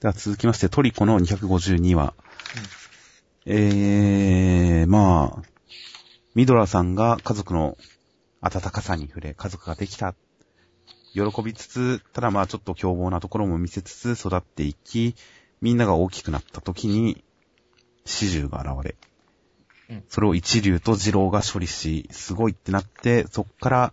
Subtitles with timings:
[0.00, 2.14] では続きまして、トリコの252話。
[3.44, 5.42] えー、まあ、
[6.34, 7.76] ミドラさんが家族の
[8.40, 10.14] 温かさに触れ、家族ができた。
[11.12, 15.16] 喜びつつ、ただまあちょっと凶暴なところも見せつつ育っていき、
[15.60, 17.22] みんなが大きくなった時に、
[18.06, 18.96] 始終が現れ、
[19.90, 23.92] うんそれを一流と二郎が処理し、すごいってなって、そっから、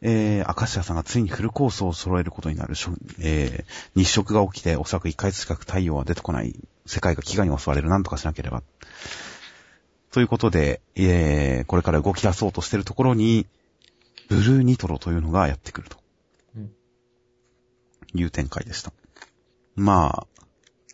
[0.00, 2.74] えー、明石家さんがついにフルコースを揃えることになる、
[3.20, 6.54] えー、日食が起きて、おそらく1ヶ月近く太陽は出てこない、
[6.86, 8.62] 世界が飢餓に襲われる、なんとかしなければ。
[10.12, 13.46] ということで、えー、これから動き出そうとしてるところに、
[14.28, 15.96] ブルーニトロというのがやってくると。
[16.56, 16.70] うん
[18.14, 18.92] いう展開でした。
[19.74, 20.26] まあ、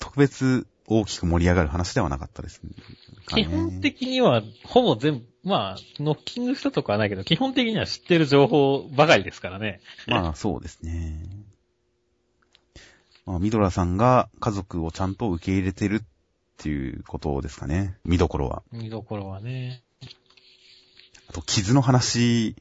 [0.00, 2.70] 特別大きく盛り上がる話ではなかったですね。
[3.26, 9.80] 基本的には、ほぼ全部、まあ、ノッキングしたとかはないけど、基本的には知ってる情報ばかりですからね。
[10.06, 11.22] まあ、そうですね。
[13.26, 16.04] まあ、ミドラさんが家族をちゃんと受け入れてるっ
[16.58, 17.96] ていうことですかね。
[18.04, 18.62] 見どころは。
[18.70, 19.82] 見どころはね。
[21.28, 22.56] あと、傷の話、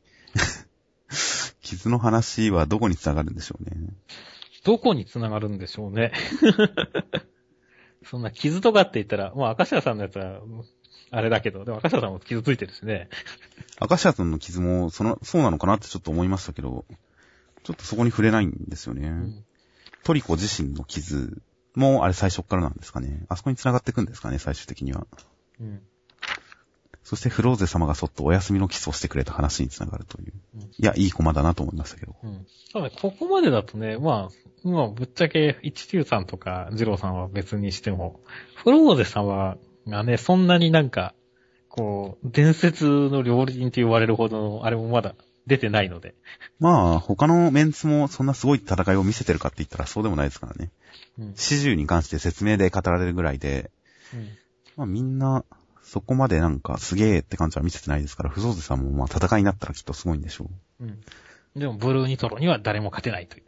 [1.61, 3.71] 傷の話はどこに繋がるんでしょうね。
[4.63, 6.13] どこに繋がるんでしょうね。
[8.05, 10.41] そんな傷とかって言ったら、もう赤石さんのやつは、
[11.11, 13.09] あれだけど、でも赤石さんも傷ついてるしね。
[13.79, 16.85] 赤シアさんの傷も、その、そうなのかなってちょっと思いましたけど、
[17.63, 19.07] ちょっとそこに触れないんですよね。
[19.07, 19.45] うん
[20.03, 21.41] トリコ自身の傷
[21.75, 23.25] も、あれ最初っからなんですかね。
[23.29, 25.07] あそこに繋がっていくんですかね、最終的には。
[25.61, 25.81] うん。
[27.03, 30.33] そしてフローゼ様がそっとお休みのキスをしてくれた話に繋がるという。
[30.55, 32.15] うんいや、いい駒だなと思いましたけど。
[32.23, 32.45] うん。
[32.71, 34.29] ただ、ここまでだとね、ま
[34.63, 38.21] あ、まあ、ぶっちゃけ、一流さんとか、二郎さんは別にしても、
[38.55, 41.13] フローゼ様がね、そんなになんか、
[41.69, 45.15] こう、伝説の料理人と言われるほどの、あれもまだ
[45.47, 46.15] 出てないので。
[46.59, 50.71] まあ、他のメンツもそんなすごい戦いを見せてるかって言ったらそうでもないですからね。
[51.19, 51.33] うん。
[51.35, 53.71] 始終に関して説明で語られるぐらいで、
[54.13, 54.29] うん。
[54.77, 55.43] まあみんな、
[55.93, 60.85] そこまでなんかすげーって感じは見せてないですから、フゾーゼさんもまあ戦いになったらきっとすごいんでしょう。
[60.85, 60.99] うん。
[61.55, 63.43] でも、ブルーニトロには誰も勝てないという。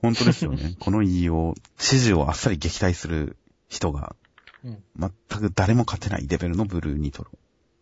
[0.00, 0.76] 本当ですよね。
[0.78, 3.36] この言いよう、始終をあっさり撃退する
[3.68, 4.14] 人が、
[4.62, 4.84] うん。
[4.96, 7.32] 全く誰も勝てないレベルのブルーニトロ。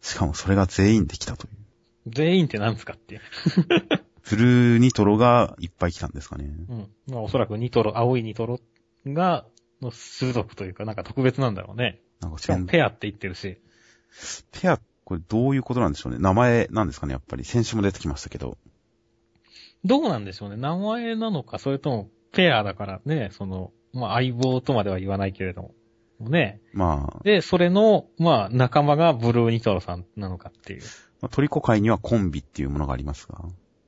[0.00, 1.52] しかもそれが全員できたという。
[2.06, 3.20] 全員って何ですかっていう。
[4.30, 6.44] ブルーニトロがいっぱい来たんですかね。
[6.70, 6.88] うん。
[7.06, 8.60] まあ、おそらくニトロ、青いニトロ
[9.06, 9.44] が、
[9.82, 12.00] の種族というか、なんか特別なんだろうね。
[12.20, 13.58] なんかしかもペアって言ってるし。
[14.52, 16.18] ペア、これどういうことなんでしょうね。
[16.18, 17.44] 名前なんですかね、やっぱり。
[17.44, 18.58] 先週も出てきましたけど。
[19.84, 20.56] どうなんでしょうね。
[20.56, 25.74] 名前なのか、それともペアだからね、その、まあ相棒とまでは言わないけれども。
[26.20, 26.60] ね。
[26.74, 30.82] まあ、で、それの、まあ仲間がブルーニトロさんなのかっていう。
[31.20, 33.42] まあトリコ界にはコンビっていうものがありますが、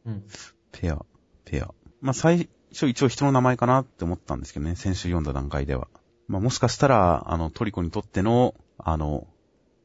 [0.07, 0.25] うん。
[0.73, 1.05] ペア、
[1.45, 1.75] ペア。
[2.01, 5.89] まあ最初一応人の名前かなって思ったんですけどね、先週読んだ段階では。
[6.33, 9.27] まあもしかしたら、あの、トリコにとっての、あの、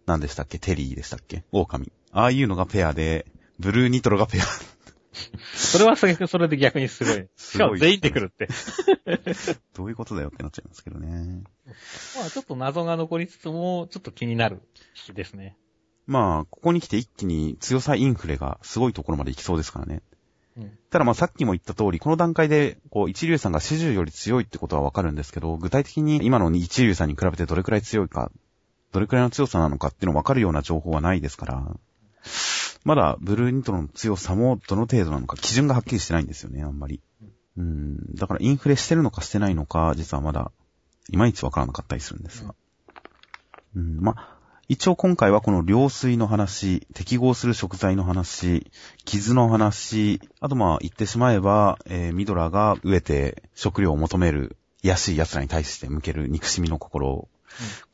[0.05, 0.59] 何でしたっけ？
[0.59, 1.43] テリーでしたっけ？
[1.51, 1.91] 狼。
[2.13, 3.25] ああいうのがペアで、
[3.59, 4.43] ブルーニトロがペア。
[5.53, 7.27] それはそれで逆にすごい。
[7.35, 8.47] しかも全員で来るって。
[9.75, 11.43] どういうことだよってなっちゃいますけどね。
[12.15, 14.61] まあちょっと謎が残りつつも、ちょっと気になる
[14.93, 15.57] 日ですね。
[16.05, 20.01] まあ、ここに来て一気に強さインフレがすごいところまで行きそうですからね。
[20.89, 28.31] ただまあさっきも言った通り、この段階で、こう、一流さんが始終より強いってことはわかるんですけど、具体的に今の一流さんに比べてどれくらい強いか、
[28.91, 31.75] どれくらいの強さなのかっていうのわかるような情報はないですから、
[32.83, 37.01] まだブルーニトロの強さもどの程度なのか、基準がはっきりしてないんですよね、あんまり。
[37.57, 40.51] うん、だからインフレしてるのかしてないのか、実はまだ、
[41.09, 42.55] いまいちわからなかったりするんですが。
[43.75, 44.36] うん、まあ、
[44.69, 48.69] 一応今回はこの量水の話、適合する食材の話、
[49.05, 57.29] 傷の話、あとまあ言ってしまえば、えーミドラが飢えて食料を求める安い奴らに対して向ける憎しみの心。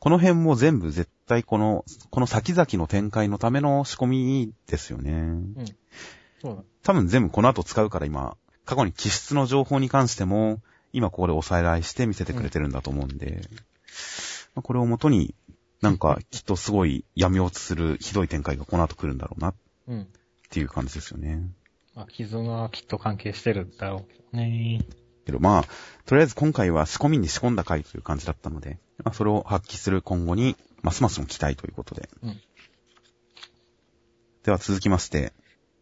[0.00, 5.38] この辺も全部絶対この、この先々の展開のための仕込みですよね。
[6.42, 6.62] そうだ。
[6.82, 10.60] 多分全部この後使うから今、過去に気質の情報に関しても、
[10.92, 13.42] 今ここでおさらいして見せてくれてるんだと思うんで、
[14.54, 15.34] まあこれをもとに、
[15.84, 19.54] なんかきっとすごい闇落ちするひどい展開がこの後来るんだろうなっ
[19.86, 20.08] うん。
[20.50, 21.42] ていう感じですよね。
[21.94, 24.80] まあ、傷がきっと関係してるんだろうけどね。
[25.26, 25.64] けどまあ、
[26.06, 32.08] とりあえず今回は仕込みに仕込んだ回という感じだったので、まあ、それを発揮する今後に、ますますの期待ということで。
[32.22, 32.40] うん
[34.44, 35.32] では続きまして、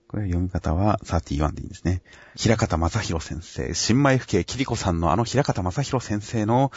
[0.06, 2.00] これ読み方は31でいいんですね。
[2.36, 6.70] 平方正宏先生、新米府警キリコさんのあの平方正宏先生の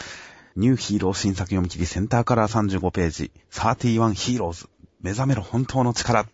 [0.56, 4.70] ニューヒーロー新作読み切りセンターカラー35ページ、31ヒーローズ、
[5.02, 6.24] 目覚めろ本当の力。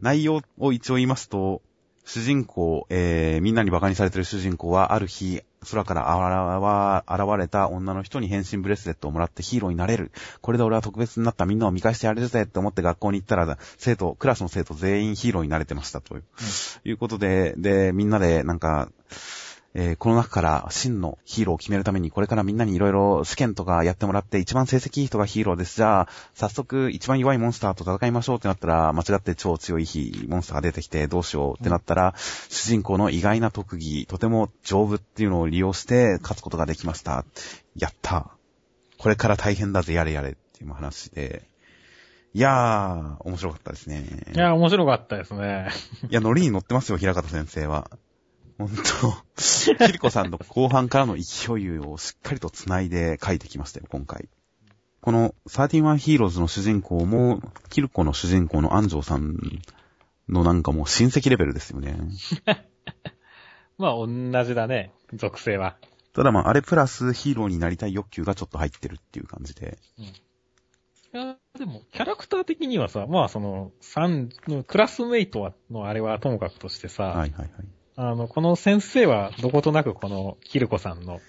[0.00, 1.62] 内容を一応言いますと、
[2.04, 10.10] 主人公、えー、みんなに馬鹿にされてる主人公は、ある日、空から現れた女の人に変身ブレスレットをもらってヒーローになれる。
[10.40, 11.46] これで俺は特別になった。
[11.46, 12.42] みんなを見返してやれるぜ。
[12.42, 16.00] って思って学校に行ったら、生徒、クラスの生徒全員ヒーローになれてました。
[16.00, 16.24] という、
[16.84, 18.88] うん、いうことで、で、みんなでなんか、
[19.78, 25.76] えー、この中から真のヒーローを決めるために、これからみんなにいろいろ試験とかやってもらって、一番成績いい人がヒーローです。
[25.76, 29.86] じゃあ、早速一番弱いモンスターと戦いましょうってなったら、間違って超強い
[30.28, 37.26] モンスターが出てきてどうしようってなったら、うん、主人公の意外な特技、とても丈夫っていうのを利用して勝つことができました。
[37.76, 38.30] やった
[38.96, 41.50] これから大変だぜ、やれやれっていう話で。
[42.32, 44.06] いやー、面白かったですね。
[44.34, 45.68] いやー、面白かったですね。
[46.08, 47.90] いや、ノリに乗ってますよ、平方先生は。
[48.58, 48.70] 本
[49.74, 54.28] 当キリコさんの後半からの勢いをしっかりと繋いで書いてきましたよ、今回。
[55.02, 59.36] この31ヒーローズの主人公も、キルコの主人公の安城さん
[60.28, 61.96] のなんかもう親戚レベルですよね。
[63.78, 64.06] まあ、同
[64.44, 65.76] じだね、属性は。
[66.14, 69.78] ただまあ、あれプラスヒーローになりたい欲求がちょっと入ってるっていう感じで。
[69.98, 70.04] うん。
[70.04, 70.12] い
[71.12, 74.30] や、でも、キャラクター的にはさ、まあその、三、
[74.66, 77.50] クラスメイトのあれはともかくとしてさ、はいはいはい。
[77.96, 81.20] あの、この先生はどことなくこの、キルコさんの、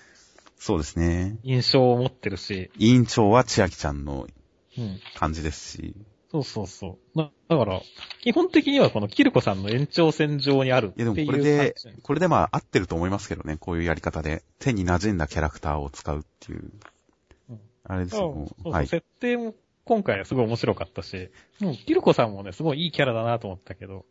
[0.57, 1.37] そうですね。
[1.43, 2.69] 印象を持ってるし。
[2.77, 4.27] 委員長は千秋ちゃんの
[5.15, 5.95] 感じですし。
[6.29, 7.17] そうそうそう。
[7.17, 7.81] だだから、
[8.21, 11.07] 基本的にはこのキルコさんの延長線上にあるっていう。
[11.07, 14.43] いやでもこれで、これでまあ合ってると思いますけどね、こういうやり方で。
[14.59, 16.71] 手に馴染んだキャラクターを使うっていう。
[17.49, 18.47] うん、あれですよ。
[18.65, 18.87] はい。
[18.87, 19.55] 設定も
[19.85, 21.29] 今回はすごい面白かったし、
[21.61, 24.05] もうキルコさんもね、すごいいいキャラだなと思ったけど、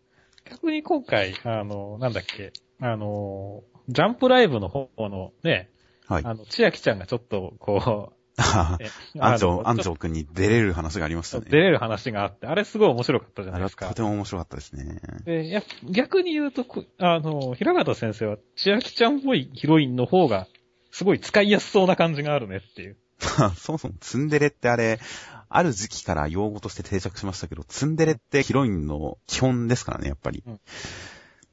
[0.51, 5.71] 逆に今回、あの、なんだっけ、あの、ジャンプライブの方のね、
[6.07, 6.25] はい。
[6.25, 11.47] あの、千秋ちゃんがちょっと、こう、安 城、安城くんに出れる話がありましたね。
[11.49, 13.89] 出れる話があって、あれすごい面白かったじゃないですか。
[13.89, 15.01] とても面白かったですね。
[15.25, 16.65] で、や、逆に言うと、
[16.99, 20.47] あの、平方先生は千秋ちゃんっぽいヒロインの方が、
[20.91, 22.97] すごい使いやすそうな感じがあるねっていう。
[23.57, 24.99] そもそもツンデレってあれ、
[25.49, 30.43] ある時期から用語として定着しましたけど、ツンデレってヒロインの基本ですからね、やっぱり。
[30.47, 30.61] うん、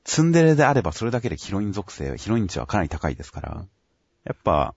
[0.03, 3.65] ツンデレであればそれだけでヒロイン属性、ヒロイン値はかなり高いですから、
[4.23, 4.75] やっぱ、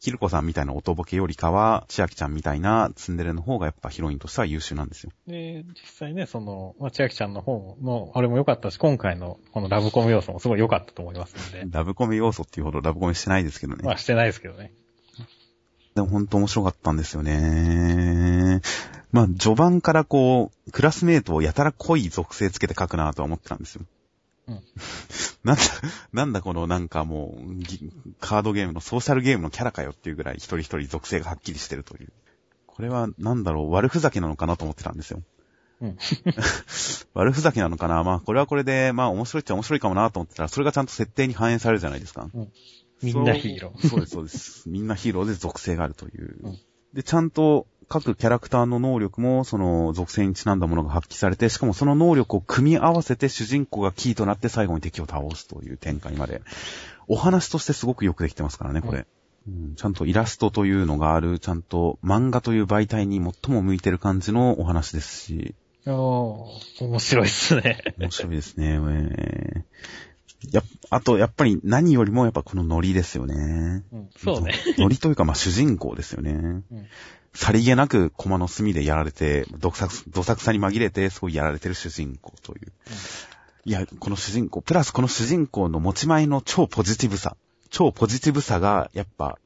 [0.00, 5.12] キルコさんみたいな音ボケよりかは、千秋ちゃんみたいなツンデレの方がやっぱヒロインとしては優秀なんですよ。
[5.26, 11.66] で、実際ね、その、まあ、千秋ちゃんの方の、あれも良かったし、今回のこのラブコメ要素もすごい良かったと思いますので。
[11.70, 13.82] ラブコメ要素っていうほどラブコメしてないですけどね。
[13.84, 14.72] まあしてないですけどね。
[16.00, 18.62] でも本当面白かったんですよね。
[19.12, 23.82] まあ、序盤からこう、クラスメイトをやたら濃い属性つけて書くなとは思ってたんですよ。
[24.48, 24.62] うん、
[25.44, 25.62] なんだ、
[26.12, 32.12] なんだこのなんかもう、カードゲームのソーシャルゲームのキャラかよっていうぐらい一人一人属性がはっきりしてるという。
[32.66, 35.20] これはなんだろう、悪ふざけなのかなと思ってたんですよ。
[35.82, 35.98] うん、
[37.12, 42.30] 悪ふざけなのかなまあこれはこれで、まあ面白いっちゃ面白いかもなと思ってたら、それがちゃんと設定に反映されるじゃないですか。
[42.32, 42.52] うん、
[43.02, 43.88] みんなヒーロー。
[43.88, 44.68] そうです、そうです。
[44.68, 46.36] みんなヒーローで属性があるという。
[46.42, 46.58] うん、
[46.94, 56.42] で、ちゃんと各キャラクターの能力も、その属性にちなんだものが発揮されて、しかもその能力を組み合わせて主人公がキーとなって最後に敵を倒すという展開まで。
[57.08, 59.06] お話としてすごくよくできてますからね、これ。
[59.48, 65.54] うん、ちゃんとイラストというのがある、ちゃんと漫画という媒体に最も向いてる感じのお話ですし。
[65.86, 67.94] おー、面白いっすね。
[67.98, 68.74] 面白いですね。
[68.74, 69.62] えー、
[70.50, 73.84] や、あと、やっぱり何よりもやっぱこのノリですよね。
[73.92, 74.54] うん、そうね。
[74.78, 76.32] ノリというか、まあ、主人公ですよね。
[76.32, 76.64] うん、
[77.34, 82.72] さりげなく駒の隅でやられて、どさく、どさくさに紛れて、すごいやられてる主人公という。
[83.66, 87.36] うん、いや、この主人公、プラスこの主人公の持ち前の超ポジティブさ。
[87.68, 89.38] 超ポジティブさが、やっぱ、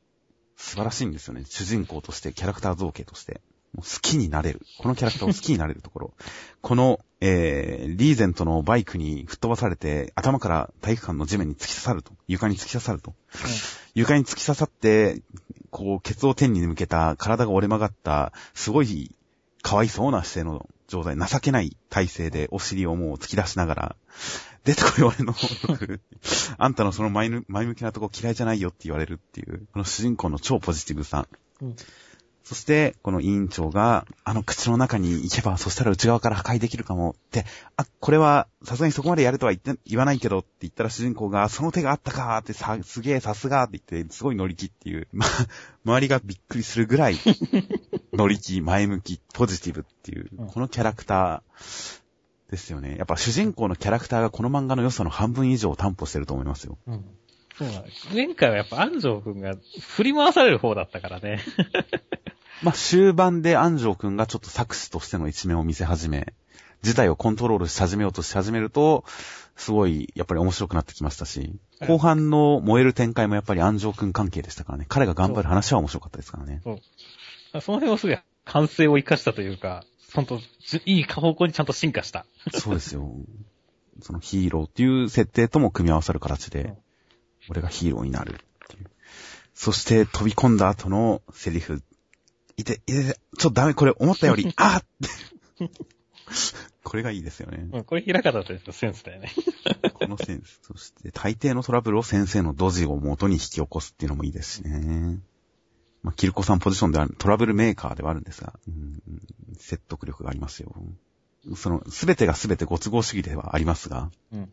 [0.56, 1.44] 素晴らしいんですよね。
[1.46, 3.40] 主人公として、キャラクター造形として。
[3.82, 4.60] 好きになれる。
[4.78, 6.14] このキャラクターを好きになれるところ。
[6.60, 12.12] この、えー、リーゼントのバイクに吹っ飛ばされて、頭から体育館の地面に突き刺さると。
[12.26, 13.10] 床に突き刺さると。
[13.10, 13.50] うん、
[13.94, 15.22] 床に突き刺さって、
[15.70, 19.14] こう、ケツを天に向けた、体が折れ曲がった、すごい、
[19.62, 23.96] かわいそうな姿勢の状態、情けない体勢でお尻をもう突き出しながら、
[24.64, 25.34] 出てこい俺の
[26.56, 31.26] あんたのその前向きなとこ嫌いじゃないよって言われるっていう、この主人公の超ポジティブさ。
[31.60, 31.76] うん
[32.44, 37.46] そして、この委員長が、あの口の中に行けば、そしたら内側から破壊できるかもって、
[37.78, 45.24] あ、これは、さすがにそこまでやるとは言って、言わないけどって言ったら主人公が、その手があったかってさ、すげえさすがって言って、すごい乗り気っていう、ま、
[45.86, 47.16] 周りがびっくりするぐらい、
[48.12, 52.04] 乗り気、前向き、ポジティブっていう、このキャラクター、
[52.50, 52.96] ですよね。
[52.96, 56.78] やっぱ主人公のキャラクターがこの漫画の良さの半分以上を担保してると思いますよ。
[56.86, 57.04] うん。
[57.58, 58.08] そうなんです。
[58.12, 61.40] 前回はやっぱ安城くんが振り回される方だったからね。
[62.62, 66.34] まあ、終盤で安城くんがちょっと作詞としての一面を見せ始め、
[66.82, 69.04] 自体をコントロールし始めようとし始めると、
[69.56, 71.52] すごい、やっぱり面白くなってきましたし、
[71.86, 74.86] 後半の燃える展開もやっぱり安城くん関係でしたからね。
[74.88, 76.60] 彼が頑張る話は面白かったですからね。
[76.64, 77.60] そう。
[77.60, 80.40] その辺はすごい反省を生かしたというか、本当
[80.86, 82.26] いい方向にちゃんと進化した。
[82.52, 83.10] そうですよ。
[84.00, 86.76] そのヒーローっていう設定とも組み合わさる形で、うん
[87.50, 88.36] 俺がヒーローになるっ
[88.68, 88.86] ていう。
[89.54, 91.82] そして飛び込んだ後のセリフ。
[92.56, 94.84] いて、いて、ちょっとダメ、これ思ったより、 あーっ
[95.58, 95.68] て。
[96.82, 97.68] これがいいですよね。
[97.72, 99.32] うん、これ平方としてのセンスだよね。
[99.94, 100.60] このセンス。
[100.62, 105.20] そして、大抵のトラブルを先生のドジを元に引き起こすっていうのもいいですしね。
[106.02, 109.00] まあ、キルコさんポジションではトラブルメーカーではあるんですが、うん、
[109.58, 110.74] 説得力がありますよ。
[111.56, 114.52] その、すべてがすべてご都合主義ではありますが、うん。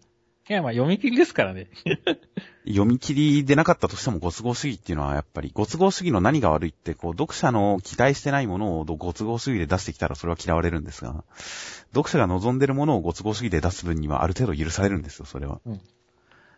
[0.49, 1.69] いや、まあ読み切りですからね。
[2.67, 11.23] 読み切りでなかったとしてもご都合主義っていうのはやっぱり、ご都合主義の何が悪いって、こう、読者の期待してないものをご都合主義で出してきたらそれは嫌われるんですが、
[11.91, 15.61] 読者が望んでるものをご都合主義で出す分にはある程度許されるんですよ、それは。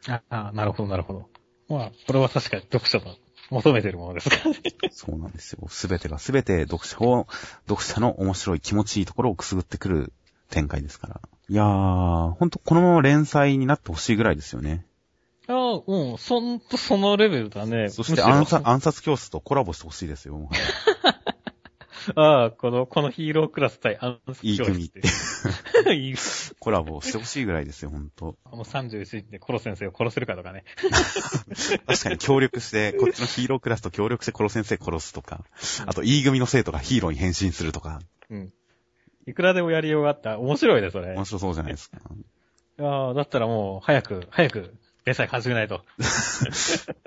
[0.07, 1.29] ああ、なるほど、なるほど。
[1.69, 3.15] まあ、これは確かに読者の
[3.49, 4.57] 求めてるものですからね。
[4.91, 5.67] そうなんですよ。
[5.69, 7.27] すべてがすべて読者を、
[7.67, 10.13] 読者の面白い気持ちいいところをくすぐってくる
[10.49, 11.21] 展開ですから。
[11.53, 14.88] いやー、ほんとこのまま連載になってほしいぐらいですよね。
[15.48, 17.89] ああ、うん、そんとそのレベルだね。
[17.89, 20.50] そして暗殺暗殺教室とコラボしてほしいですよ。
[22.15, 25.03] ああ、この、このヒーロークラス対暗殺いい組って。
[25.93, 26.15] いい
[26.57, 28.36] コラボしてほしいぐらいですよ、ほんと。
[28.45, 30.63] この31日でコロ先生を殺せるかとかね。
[31.86, 35.45] 確かに協力して、こっちのヒーロークラスと協力してコロ先生殺すとか、
[35.86, 38.53] あと E 組の生徒がヒーローに変身するとか、うん。
[39.25, 40.39] いくらでもやりようがあった。
[40.39, 41.15] 面白いね、それ。
[41.15, 42.00] 面白そうじゃないですか。
[42.80, 44.74] ああ、だったらもう、早く、早く、
[45.06, 45.82] 連載始めないと。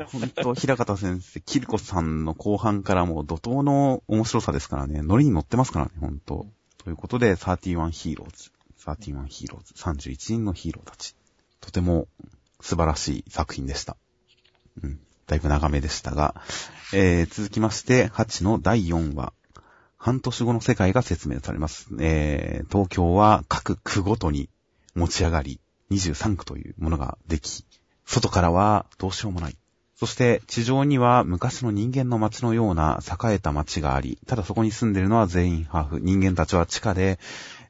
[0.07, 6.47] ほんと、平方先生、キルコさんの後半からもう怒涛の面白さですからね、ノリに乗ってますからね、ほんと。
[6.79, 11.17] ということで、31ヒーローズ、31ヒーローズ、31人のヒーローたち。
[11.61, 12.07] とても
[12.61, 13.97] 素晴らしい作品でした。
[14.83, 15.01] うん。
[15.27, 16.35] だいぶ長めでしたが、
[16.93, 19.33] えー、続きまして、8の第4話。
[20.07, 21.89] 半年後の世界が説明されます。
[21.99, 24.49] えー、東京は各区ごとに
[24.95, 25.59] 持ち上がり、
[25.91, 27.65] 23区というものができ、
[28.05, 29.57] 外からはどうしようもない。
[29.97, 35.99] そして地上には昔の人間の街のような栄えた街があり、ただそこに住んでいるのは全員ハーフ。
[35.99, 37.19] 人間たちは地下で、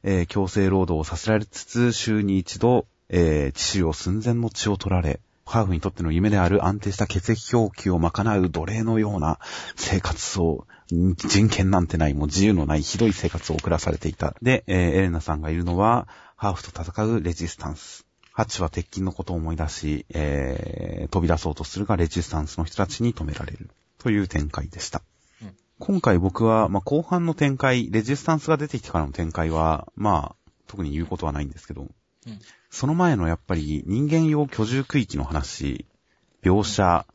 [0.03, 9.39] えー強制労働をさせられつつ、週に一度、えー、致死量寸前の血を取られ、ハーフにとっての夢である安定した血液供給を賄う奴隷のような
[9.75, 14.35] 生活を、ん人権なんてない、もう自由のないひどい生活を送らされていた。
[14.41, 18.05] で、えーエレナさんがいるのは、ハーフと戦うレジスタンス。
[18.31, 23.69] ハチは鉄筋のことを思い出し、えー飛び出そうとするが、レジスタンスの人たちに止められる。
[23.99, 25.01] という展開でした。
[25.41, 31.87] うん今回僕は、まあ、後半の展開、レジスタンスが出てきてからの展開は、まあ、特に言うことはないんですけど、
[32.69, 35.85] その前のやっぱり人間用居住区域の話、
[36.43, 37.05] 描写、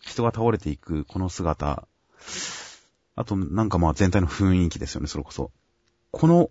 [0.00, 1.86] 人が倒れていくこの姿、
[3.14, 5.50] あとなんかまあ全体の雰囲気ですよね、それこそ。
[6.10, 6.50] この、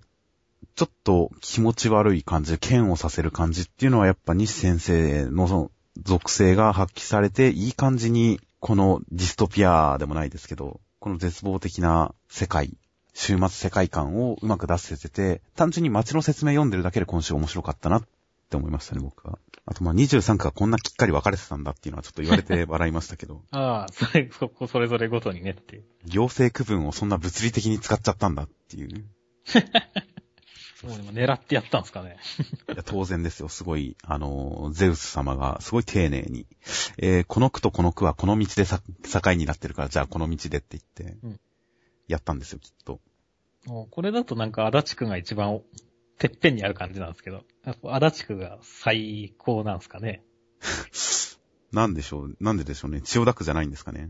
[0.75, 12.77] ちょっと気持ち悪い感じ、剣をさせる感じっていうのはやっぱ西先生のその属性が発揮されて、いい感じに、このディストピアでもないですけど、この絶望的な世界、
[13.13, 18.03] 終末世界観をうまく出せてて、単純に街の説明読んでるだけで今週面白かったなっ
[18.49, 19.37] て思いましたね、僕は。
[19.65, 25.83] あとまあ23区がこんなきっかり分かれてたんだっていうのはちょっと言われて笑いましたけど、 ああ、それ、そこ、それぞれごとにねっていう。
[26.05, 29.05] 行政区分をそんな物理的に使っちゃったんだっていう。
[30.83, 32.17] もうでも狙ってやったんですかね。
[32.73, 33.49] いや当然ですよ。
[33.49, 36.47] すごい、あの、ゼウス様がすごい丁寧に、
[36.97, 41.39] えーこの区とこの区はこの道でさ境になってるから、じゃあこの道でって言ってうん、
[42.11, 42.99] やったんですよ、きっと。
[43.89, 45.61] これだとなんか足立区が一番
[46.17, 50.23] てっぺんにある感じなんですけど、やっぱ足立区が最高なんですかね。
[51.71, 53.01] なんでしょう、なんででしょうね。
[53.01, 54.09] 千代田区じゃないんですかね。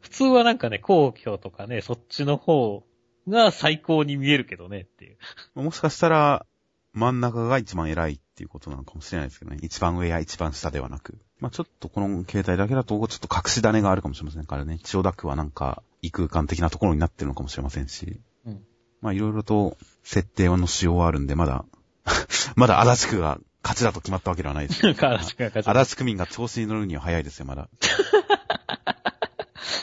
[0.00, 2.84] 普通はなんかね、皇居とかね、そっちの方
[3.28, 5.18] が最高に見えるけどねっていう。
[5.54, 6.46] もしかしたら、
[6.94, 9.58] 真ん中が一番偉いっていうことなのかもしれないですけどね。
[9.62, 11.18] 一番上や一番下ではなく。
[11.40, 14.78] まあちょっとこの携帯だけだと、ちょっと隠し種があるかもしれませんからね。
[14.82, 18.20] 千代田区はなんか、異空間的なところになってるのかもしれませんし。
[18.44, 18.64] うん。
[19.00, 21.64] まあいろいろと設定の仕様はあるんで、まだ、
[22.56, 24.80] まだ足立区が勝ちだと決まったわけではないです。
[24.86, 27.68] 足立区が勝ち足立区民が調子に乗るには早いですよ、まだ。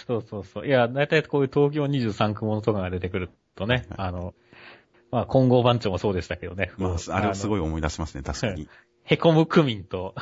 [0.05, 0.67] そうそうそう。
[0.67, 4.33] いや、だいたいこういう東京23区ものとかが出てくるとね、はいあの、
[5.11, 6.71] まあ、混合番長もそうでしたけどね。
[6.77, 7.59] まあ、あれをすごい。
[7.59, 8.69] い思い出しますね、確かに。
[9.03, 10.13] へこむ区民と、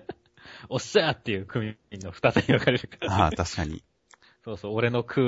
[0.68, 3.12] おっしゃーっていう区民の二つに分かれるから。
[3.12, 3.82] ああ、確かに。
[4.44, 5.22] そうそう、俺の空、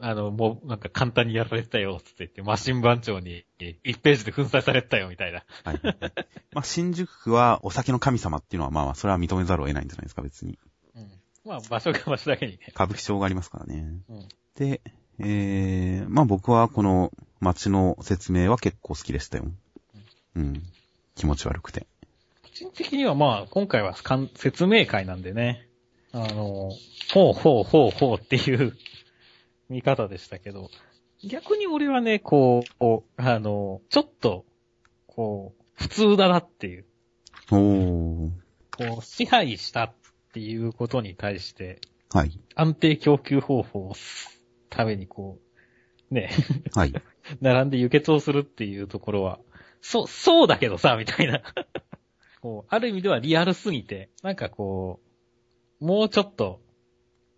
[0.00, 5.44] あの、もう、なんか簡単にやられてたよ、つって言って、マシン番長に1ページで粉砕されてたよ、みたいな。
[5.62, 5.80] はい。
[6.52, 10.58] まあ、新宿区はお酒の神様っていうのは、まあ、それは認めざるを得ないんじゃないですか、別に。
[10.96, 11.10] うん。
[11.44, 12.58] まあ、場所が場所だけにね。
[12.70, 14.00] 歌舞伎町がありますからね。
[14.08, 14.28] うん。
[14.56, 14.80] で、
[15.18, 19.46] えー、まあ僕はこの街の説明は結構好きでしたよ。
[20.34, 20.62] うん。
[21.14, 21.86] 気持ち悪くて。
[22.42, 23.94] 個人的にはまあ、今回は
[24.34, 25.68] 説明会なんでね。
[26.12, 26.70] あの、
[27.12, 28.76] ほうほうほうほうっていう
[29.68, 30.70] 見方でしたけど、
[31.24, 34.44] 逆に俺はね、こう、あの、ちょっと、
[35.06, 36.84] こう、普通だなっていう、
[37.50, 38.30] おー。
[38.76, 39.94] こう、支配したっ
[40.32, 41.80] ていうことに対して、
[42.10, 42.38] はい。
[42.54, 43.94] 安定供給方法を
[44.70, 45.38] ためにこ
[46.10, 46.30] う、ね、
[46.74, 46.92] はい。
[47.40, 49.40] 並んで輸血をするっていうところは、
[49.80, 51.42] そう、そうだけどさ、みたいな。
[52.40, 55.00] こう、ある意味ではリアルすぎて、なんかこ
[55.80, 56.60] う、もうちょっと、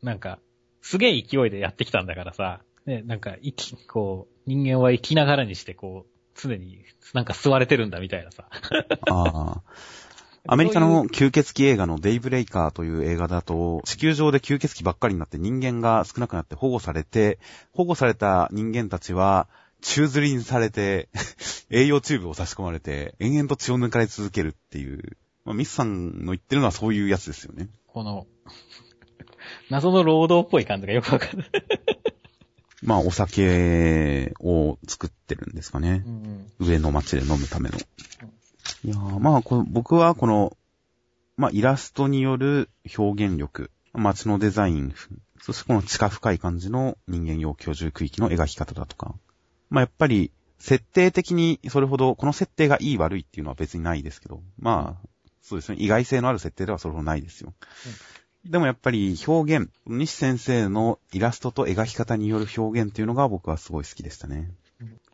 [0.03, 0.39] なんか、
[0.83, 8.49] すげえ勢いでやってきたんだからさ、ね、なんか、生き、こう、人間は生きながらにして、こう、常になんか吸われてるんだみたいなさ。
[9.11, 9.63] ああ。
[10.51, 17.39] アメリカの吸血鬼映画のデイブレイカーという映画だと、地球上で吸血鬼ばっかりになって人間が少なくなって保護されて、
[17.75, 19.47] 保護された人間たちは、
[19.83, 21.11] 宙吊りにされて、
[21.69, 25.19] 栄養チューブを差し込まれて、延々と血を抜かれ続けるっていう。
[25.45, 27.69] まあ、ミスさんの言ってるのはそういうやつですよね。
[27.87, 28.27] この、
[29.69, 31.45] 謎の労働っぽい感じがよくわかる。
[32.83, 36.05] まあ、お酒を作ってるんですかね。
[36.07, 37.77] うん上の町で飲むための。
[38.85, 40.57] いやーまあこの、僕はこの、
[41.37, 44.95] まあ、イラストによる表現力、街のデザイン、
[45.41, 49.15] そしてこの地下深い感じの人間用居住区域の描き方だとか。
[49.71, 55.09] まあ、やっぱり、設定的にそれほど、この設定がいい悪いっていうのは別にないですけど、まあ、
[55.43, 57.55] そうですね、意外性のある設定ではそれほどないですよ。
[58.45, 64.51] でもやっぱり表現、西先生のイラストと描き方による表現っていうのが僕はすごい好きでしたね。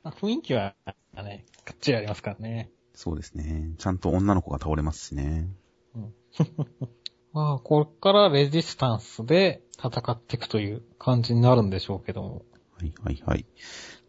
[0.03, 0.75] まあ雰囲気は、
[1.15, 2.71] ね、かっちりありますからね。
[2.95, 3.73] そうですね。
[3.79, 5.49] ちゃんと女の子が倒れますしね。
[7.33, 12.45] まあ、こっからレジスタンスで戦っていくという感じになるんでしょうけども。
[12.79, 13.47] はいはいはい。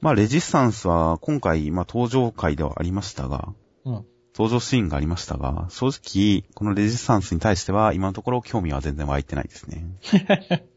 [0.01, 3.53] まあ、レジスタンスは今回、まあ、登場回ではありましたが、
[3.86, 4.05] うん。
[4.36, 9.88] 登場シーンがありましたが、正直、このレジスタンスに対しては、今のところ興味は全然湧いてないですね。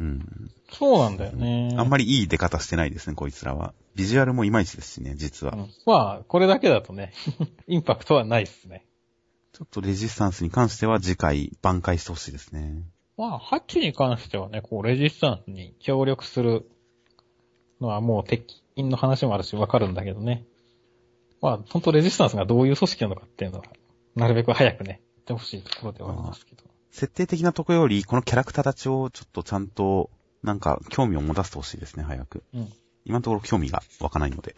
[0.00, 0.50] うん。
[0.72, 1.74] そうなんだよね。
[1.76, 3.74] あんまりいい出方してないですね、こいつらは。
[3.94, 5.54] ビジュアルもいまいちですしね、実は。
[5.54, 7.12] うんまあ、これだけだとね、
[7.68, 8.84] インパクトはないですね。
[9.52, 12.82] ちょっとレジスタンスに関しては次回挽回してほしいですね。
[13.16, 16.68] まあ、ハッチに関してはね、こう、レジスタンスに協力する
[17.80, 18.42] のはもう鉄
[18.76, 20.44] 筋の話もあるしわかるんだけどね。
[21.40, 23.64] まあ、本当レジスタンスがどういう組織なのかっていうのは、
[24.16, 26.64] なるべく早くね、言ってほしいところではありますけど。
[26.94, 30.10] 設定的なところより、このキャラクターたちをちょっとちゃんと、
[30.44, 32.44] なんか、興味を持たせてほしいですね、早く。
[32.54, 32.72] うん。
[33.04, 34.54] 今のところ興味が湧かないので。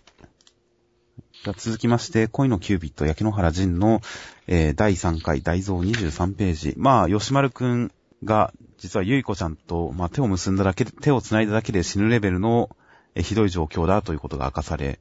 [1.45, 4.03] じゃあ続きまして、恋のキュービット、焼野原仁の、
[4.49, 6.75] えー第3回大蔵23ページ。
[6.77, 7.91] まあ、吉丸くん
[8.23, 12.69] が、実はゆいこちゃんと、まあ、手を結んだだけで、手を繋いだだけで死ぬレベルの、
[13.15, 15.01] えーひどい状況だということが明かされ、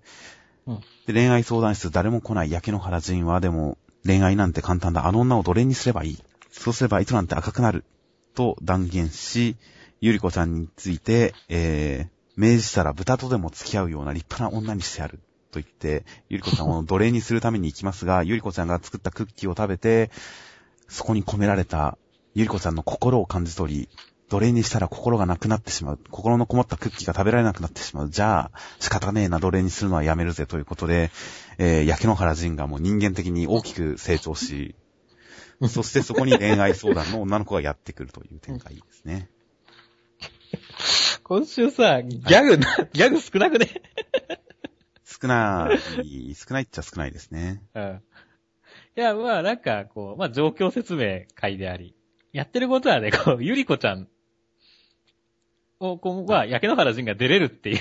[0.68, 0.80] うん。
[1.06, 5.06] で、恋愛相談室誰も来ない焼野原仁は、でも、恋愛なんて簡単だ。
[5.06, 6.24] あの女を奴隷にすればいい。
[6.58, 7.84] そうすれば糸なんて赤くなる。
[8.34, 9.56] と断言し、
[10.02, 15.20] ゆりこちゃんについて、えー、命じたら豚とでも付き合うような立派な女にしてやる。
[15.52, 20.12] と言って、ゆりこちゃんを奴隷にするために行きますが、ゆりこちゃんが作ったクッキーを食べて、
[20.90, 21.98] そこに込められた
[22.34, 23.90] ゆりこちゃんの心を感じ取り、
[24.30, 26.00] 奴隷にしたら心がなくなってしまう。
[26.10, 28.10] 心のこもったクッキーが食べられなくなってしまう。
[28.10, 31.12] じゃあ、仕方ねえな、奴隷にするのはやめるぜということで、
[31.58, 34.76] えー、焼け野原仁がもう人間的に大きく成長し、
[35.70, 39.30] そしてそこに恋愛相談の女の子がやってくるという展開ですね。
[41.24, 43.68] 今週さ、ギャグな、ギャグ少なくね？
[45.06, 45.70] 少な
[46.04, 47.62] い、少ないっちゃ少ないですね。
[47.74, 48.02] うん。
[48.98, 51.96] いや、まあなんか、こう、まあ状況説明会であり、
[52.34, 54.08] やってることはね、こう、ゆりこちゃん
[55.80, 57.80] を、こう、は、焼け野原仁が出れるっていう。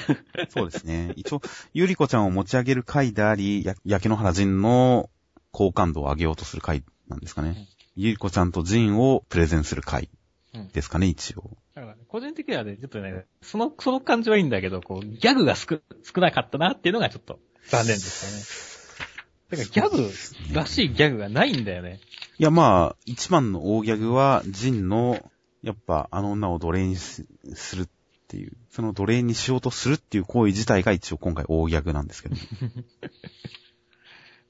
[0.48, 1.12] そうですね。
[1.16, 5.10] 一応、ゆりこちゃんを持ち上げる回であり、や焼け野原仁の
[5.50, 7.68] 好感度を上げようとする回なんですかね。
[7.96, 10.08] ゆりこちゃんと仁をプレゼンする回
[10.54, 11.50] うんですかね、一応。
[11.74, 19.56] だからね、個人的にはね、ちょっとね、その、その感じはいいんだけど、こう、ギャグが少、少なかったなっていうのがちょっと残念でしたね。
[19.56, 22.00] だからギャグらしいギャグがないんだよね。
[22.38, 25.30] いや、まあ、一番の大ギャグは、仁の、
[25.62, 27.88] やっぱ、あの女を奴隷にすするっ
[28.28, 32.36] ていう、その奴隷にしようとするっていう行為自体が一応今回大ギャグなんですけど。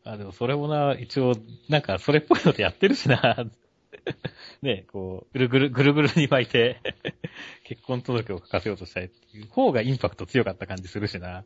[0.05, 1.35] あ、でもそれもな、一応、
[1.69, 3.47] なんかそれっぽいのでやってるしな。
[4.63, 6.81] ね、こう、ぐるぐる、ぐるぐるに巻いて、
[7.65, 11.45] 結婚届を書かせようとしたいっていう方がインパクト強かった感じするしな。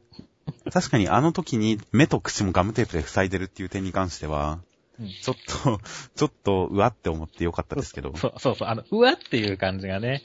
[0.73, 4.61] 確かにあの時に目と口もガムテープで塞いでるっていう点に関しては、
[4.99, 5.81] うんちょっと、
[6.17, 8.17] ちょっと、うわって思ってよかったですけど。
[8.17, 10.23] そうそうそう、あの、うわっていう感じがね、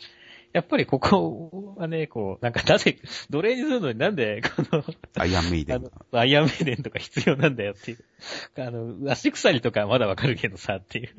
[0.53, 2.99] やっぱりここはね、こう、なんかなぜ、
[3.31, 4.83] 奴隷にするのになんで、 この、
[5.17, 8.05] アイアンメイデあンアイアンメイデンとか 必要なんだよっていう。
[8.57, 11.09] あの、足鎖とかはまだわかるけどさ、っていう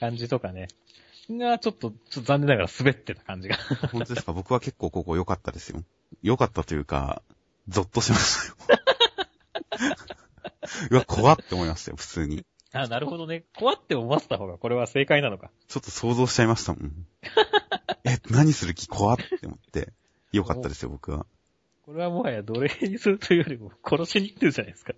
[0.00, 0.68] 感じとかね。
[1.30, 3.56] が、ちょっと、ちょっと残念ながら滑ってた感じが。
[3.92, 4.32] 本当ですか？
[4.32, 5.84] 僕は結構ここ良かったですよ。
[6.22, 7.22] 良かったというか、
[7.68, 8.78] ゾッとしましたよ。
[10.90, 12.44] うわ、怖って思いましたよ、普通に。
[12.72, 13.44] あ、なるほどね。
[13.56, 15.50] 怖って思わせた方がこれは正解なのか。
[15.68, 16.92] ちょっと想像しちゃいましたもん。
[18.04, 18.88] え、何する気？
[18.88, 19.92] 怖って思って。
[20.32, 21.26] 良かったですよ、僕は。
[21.82, 24.94] これはもはや奴隷にするというよりも殺しに行ってるじゃないですか。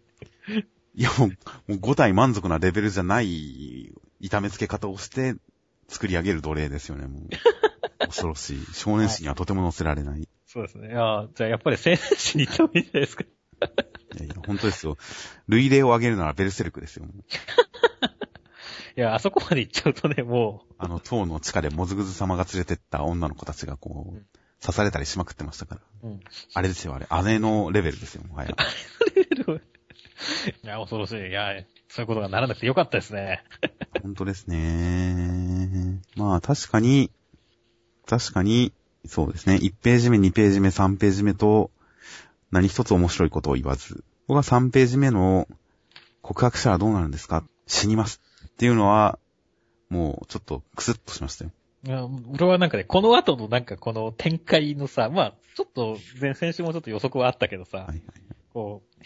[0.95, 1.35] いや、もう、も
[1.69, 5.35] う5体満足なレベルじゃない痛めつけ方をして
[5.89, 7.29] 作り上げる奴隷ですよね、もう。
[8.07, 8.65] 恐ろしい。
[8.73, 10.21] 少年誌にはとても載せられない。
[10.21, 10.95] いそうですね。
[10.95, 13.25] あじゃあやっぱり青年誌に行った方がいいんじゃないですか。
[14.19, 14.97] やいや、本当ですよ。
[15.49, 17.07] 類例を挙げるならベルセルクですよ。
[18.97, 24.27] いや、あそこまで行っちゃうとね、もあの、塔の地下でモズグズ様が連れてった女の子たちがこう、うん
[24.65, 25.83] 刺されたりしまくってましたから。
[26.05, 26.21] う、うん。
[26.55, 27.07] あれですよ、あれ。
[27.25, 28.51] 姉のレベルですよ、もはや。
[28.51, 28.55] い
[30.67, 31.29] や、恐ろしい。
[31.29, 33.45] いや、そういうことがならなくてよかったですね。
[34.03, 36.01] 本当ですね。
[36.17, 37.11] まあ、確かに、
[38.07, 38.73] 確かに、
[39.07, 39.57] そうですね。
[39.57, 41.71] 1ページ目、2ページ目、3ページ目と、
[42.55, 44.05] 何一つ面白いことを言わず。
[44.29, 45.49] 僕は3ページ目の、
[46.23, 47.45] 告白したらどうなるんですか？
[47.67, 48.21] 死にます。
[48.47, 49.19] っていうのは、
[49.89, 51.51] もう、ちょっと、クスッとしましたよ。
[51.87, 58.03] いや俺はなんかね、この後のなんかこの展開のさ、まあ、ちょっと、前先週もちょっと予測はあったけどさ、はいはい。
[58.53, 59.05] こう、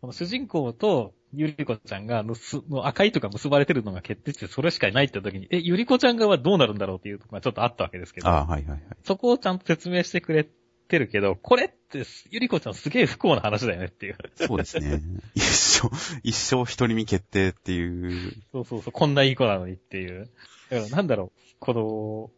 [0.00, 8.80] この主人公とゆりこちゃんがのす、の赤いとか結ばれてるのが決定してそれしかないって時に、え、ゆりこちゃん側はどうなるんだろうっていうとこがちょっとあったわけですけど、ああ、はいはいはい。
[9.04, 10.48] そこをちゃんと説明してくれ
[10.90, 14.16] てるけど、これって、ゆりこちゃんすげえ不幸な話だよねっていう。
[14.34, 15.00] そうですね。
[15.34, 15.88] 一生、
[16.22, 18.32] 一生一人身決定っていう。
[18.52, 20.28] そうそうそう、こんないい子なのにっていう。
[20.70, 22.30] だからなんだろう、この、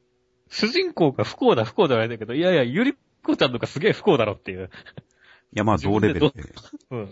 [0.54, 4.70] 主人公が不幸だ不幸だ言われてるけど、いやいや、ゆりこちゃんとかすげえ不幸だろっていう。
[5.54, 6.32] いや、まあ、同レベルで。
[6.90, 7.04] うん。
[7.04, 7.08] っ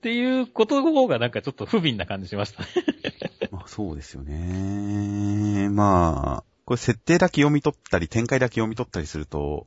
[0.00, 2.68] ていうことの方がなんかちょっと不憫な感じしましたね。
[3.50, 5.68] まあ、そうですよね。
[5.68, 9.66] まあ、これ設定だけ読み取ったり、展開だけ読み取ったりすると、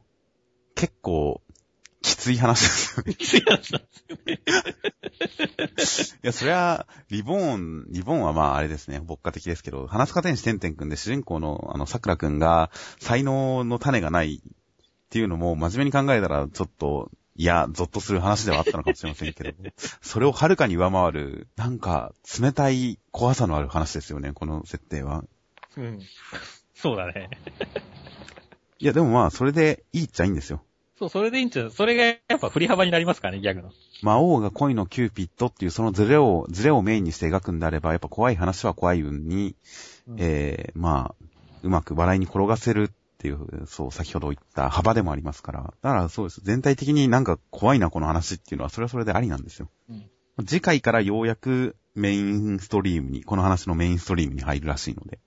[0.76, 1.42] 結構、
[2.02, 3.16] きつい話ですよね。
[3.16, 4.42] きつい話なんですよね。
[6.24, 19.52] いや、そりゃ、リボーン、リボーンはまああれですね、牧歌的ですけど、花塚天使てんてんくんで主人公のあの、桜くんが、才能の種がないっていうのも、真面目に考えたら、ちょっと、いや、ゾッとする話ではあったのかもしれませんけど、
[20.02, 25.24] それをはるかに上回る、なんか、冷たい怖さのある話ですよね、この設定は。
[25.76, 26.00] うん。
[26.76, 27.30] そうだね。
[28.80, 30.64] いや、でもまあ、それでいいっちゃいいんですよ。
[30.98, 33.72] そう、それでいいんちゃうそれがやっぱ振り幅になりますからね、ギャグの。
[34.02, 39.56] 魔王が恋のキューピッドっていうそのズレを、ズレをメインにして描くんであれば、やっぱ怖い話は怖い運に、
[40.08, 41.26] うんえー、まあ、
[41.64, 45.74] うまく笑いに転がせるっていう、そう、先ほど言った幅でもありますから。
[45.82, 46.42] だからそうです。
[46.44, 49.70] 全体的になんか怖いな、この話っていうのは、それはそれでありなんですよ。
[49.90, 50.10] うん
[50.46, 55.25] 次回からようやくメインストリームに、この話のメインストリームに入るらしいので、うん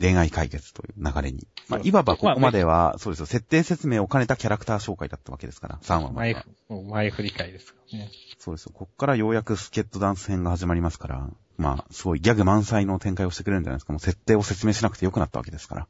[0.00, 1.46] 恋愛解決という流れに。
[1.68, 6.44] まあ、いわばここまでは、そうですよ、設定説明を兼ねたキャラクター紹介だったわけですから、3話までは。
[6.68, 8.10] 前、前振り会ですからね。
[8.38, 8.72] そうですよ。
[8.74, 13.92] こっからようやくスケットダンス編が始まりますから、まあ、すごいギャグ満載の展開をしてくれるんじゃないですか。
[13.92, 15.88] もう設定を説明しなくてよくなったわけですから。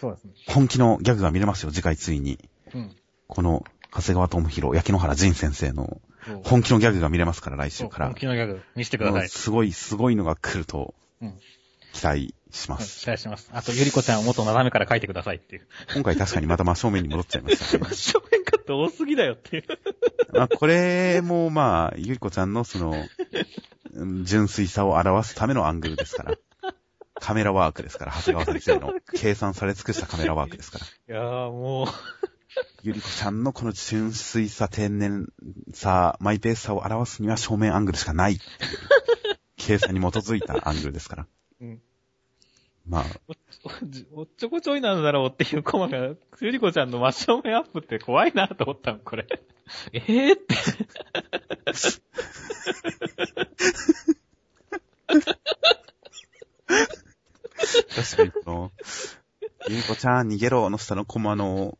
[0.00, 0.32] そうですね。
[0.48, 2.38] 本気のギャグが見れますよ、次回ついに。
[2.74, 2.96] うん。
[3.28, 6.00] この、長谷川智弘、焼野原仁先生の
[6.44, 8.14] 本気のギャグが見れますから、来週から本。
[8.16, 9.28] 気のギャグ見せてください。
[9.28, 11.38] すごい、すごいのが来るとうん。
[11.92, 13.00] 期待しまうんす。
[13.00, 13.50] 期待します。
[13.52, 15.68] あと、ゆりこちゃんを元斜めから書いてくださいっていう。
[15.94, 17.84] 今回確かにまた真正面に戻っちゃいましたね。
[17.94, 19.64] 正面カット多すぎだよっていう。
[20.32, 26.36] まあ、これもまあ、ゆりこちゃんのその、うん純粋さを表すためのアングルですから。
[27.18, 30.86] カメラワークですから、長谷川先生の計算され尽くしたカメラワークですから。
[30.86, 31.86] いやーもう、
[32.82, 35.26] ゆりこちゃんのこの純粋さ、天然
[35.72, 38.50] さ、マイペースさを表すには正面アングルしかないっていう。
[39.56, 41.26] 計算に基づいたアングルですから。
[42.86, 43.04] うんまあ、
[44.12, 49.26] おっちょこちょいなんだろうっていうコマが、ゆりこちゃんの真正面アップって怖いなと思ったの、これ。
[49.92, 50.54] えーって。
[57.94, 58.72] 確かにこの、
[59.68, 61.76] ゆりこちゃん逃げろの下のコマの、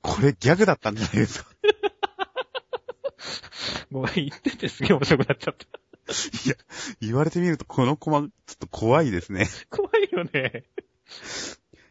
[0.00, 1.50] これギャグだったんじゃないですか。
[3.92, 5.66] ごめん、言っててすげえ面白くなっちゃった。
[6.46, 6.54] いや、
[7.00, 9.46] 言われてみるとこのコマ、ちょっと怖いですね。
[9.70, 10.64] 怖いよね。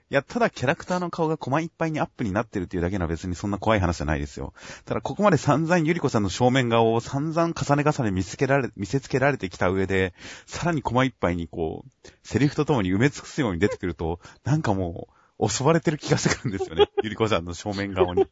[0.10, 4.54] いや、ただキャラクターの顔がコマいっぱいにアップになってるっていうだけのは別にそんな怖い話じゃないですよ。
[4.86, 10.14] ただここまで散々ゆりこさんの正面顔を散々重ね重ね見つけられ、見せつけられてきた上で、
[10.46, 16.90] さらにコマいっぱいにこう、セリフとともに埋め尽くすように出てくると、なんかもう、襲われてる気がしてくるんですよね。
[17.04, 18.26] ゆりこちゃんの正面顔に。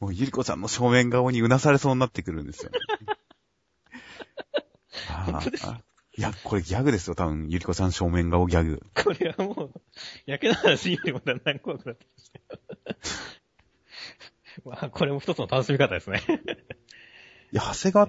[0.00, 2.78] もうゆりこちゃんの正面顔にうなされそうになってくるんですよね。
[6.16, 7.46] いや、これギャグですよ、多分。
[7.48, 8.82] ゆりこさん正面顔ギャグ。
[8.94, 9.80] これはもう、
[10.26, 13.30] やけの話よりもだんだん怖くなってきました。
[14.68, 16.20] まあ、これも一つの楽しみ方ですね。
[17.52, 18.06] いや、長谷川、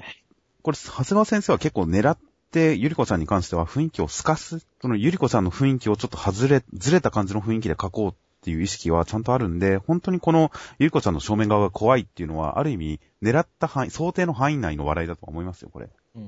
[0.62, 2.18] これ、長谷川先生は結構狙っ
[2.52, 4.66] て、ゆりこさんに関しては雰囲気を透かす。
[4.82, 15.90] そのゆりこさんの雰囲気をちょっと外れ、ずれた感じの雰囲気で描こうっていう意識はちゃんとあるんで、本当にこのゆりこちゃんの正面側が怖いっていうのは、ある意味、狙った範囲、想定の範囲内の笑いだと思いますよ、これ。
[16.16, 16.24] うん。
[16.24, 16.28] い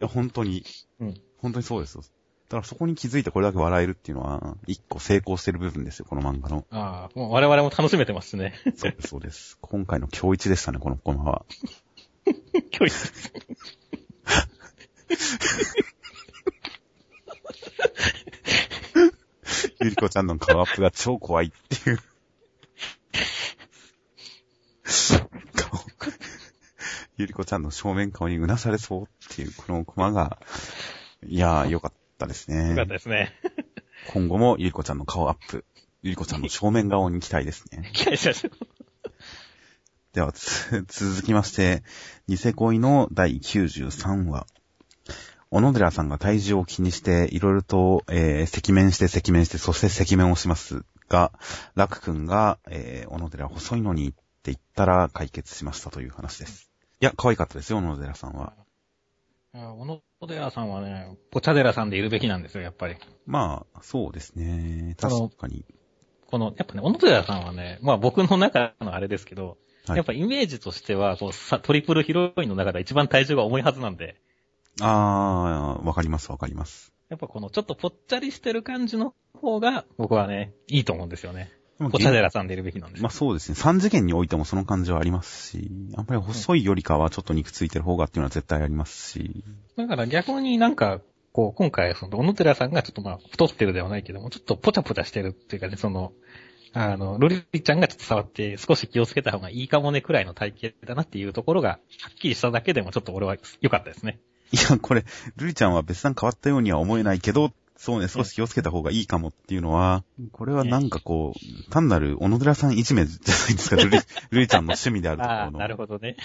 [0.00, 0.64] や、本当に。
[1.00, 1.14] うん。
[1.38, 2.02] 本当にそうですよ。
[2.02, 6.64] だからそこに気づいてこれだけ笑えるっていうのは、一個成功してる部分ですよ、この漫画の。
[6.70, 8.54] ああ、もう我々も楽しめてますしね。
[8.76, 9.58] そうです、そうです。
[9.60, 11.44] 今回の今日一でしたね、このコマは。
[12.26, 12.94] 今日
[19.80, 21.98] ゆりこちゃんの顔アップが超怖いっていう。
[27.16, 27.22] 顔。
[27.22, 30.38] ゆりこちゃんの正面顔にうなされそうっていう、このコマが、
[31.26, 32.70] いやー、よかったですね。
[32.70, 33.32] よかったですね。
[34.12, 35.64] 今後もゆりこちゃんの顔アップ。
[36.02, 37.90] ゆりこちゃんの正面顔に期待ですね。
[37.94, 38.66] 期待しましょう。
[40.12, 41.82] では、つ続きまして、
[42.26, 44.46] ニセ恋の第93話。
[45.50, 51.32] 小野寺さんが体重を気にして、いろいろと、えー、赤面して赤面して、そして赤面をしますが、
[51.74, 56.70] 楽くんが、えー、小野寺細いのにって言ったら解決しましたという話です。
[57.00, 58.54] いや、可愛かったですよ、小野寺さんは。
[59.52, 62.96] あ小野寺さんはね、ポチャ寺さんでいるべきなんですよ、やっぱり。
[63.26, 64.94] まあ、そうですね。
[64.98, 65.64] 確かに。
[66.26, 74.16] この、やっぱね、小野寺さんはね、まあ僕の中のあれですけど、はいやっぱイメージとしては、こうさ、トリプルヒロインの中で一番体重が重いはずなんで、
[74.80, 76.92] あー、わかります、わかります。
[77.08, 81.52] やっぱこのちょっとぽっちゃりしてる感じの方が、僕はね、いいと思うんですよね。
[81.78, 83.02] でもポチャ寺さんでいるべきなんですよ。
[83.02, 83.56] まあそうですね。
[83.58, 89.44] 3次元においてもその感じはありますし、あんまり細いよりかはちょっと肉ついてる方がっていうのは絶対ありますし、
[89.76, 91.00] だから逆になんか、
[91.32, 96.14] こう、今回、その、小野寺さんがちょっとまあ、太ってるではないけども、ちょっとポチャポチャしてるっていうかね、その、
[96.72, 101.78] あの、ルリちゃんがちょっと触って少し気をつけた方がいいかもねくらいの体型だなっていうところが、は
[102.10, 104.18] っきりしただけでもちょっと俺は良かったですね。
[104.50, 105.04] いや、これ、
[105.36, 113.98] ルリちゃんは別段変わったようには思えないけど、そうね、少し気をつけた方がいいかもっていうのは、これはなんかこう、単なる小野寺さんいじめじゃないですか、 ルリ、
[114.30, 115.58] ルリちゃんの趣味であるとこああ、ろの。
[115.58, 116.16] なるほどね。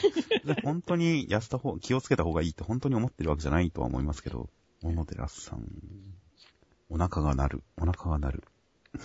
[0.45, 4.49] で本当に痩せた方、気をつけた方がいいって本当に思ってるわけじゃないとは思いますけど、
[4.81, 5.67] 小野寺さん、
[6.89, 8.43] お腹が鳴る、お腹が鳴る。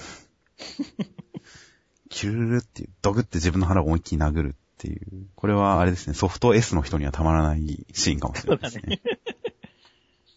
[2.09, 9.01] キュルルルっていう、ドグって自分の腹を思いっきり殴るっていう、これはあれですね、ソフト S の人にはたまらないシーンかもしれないですね。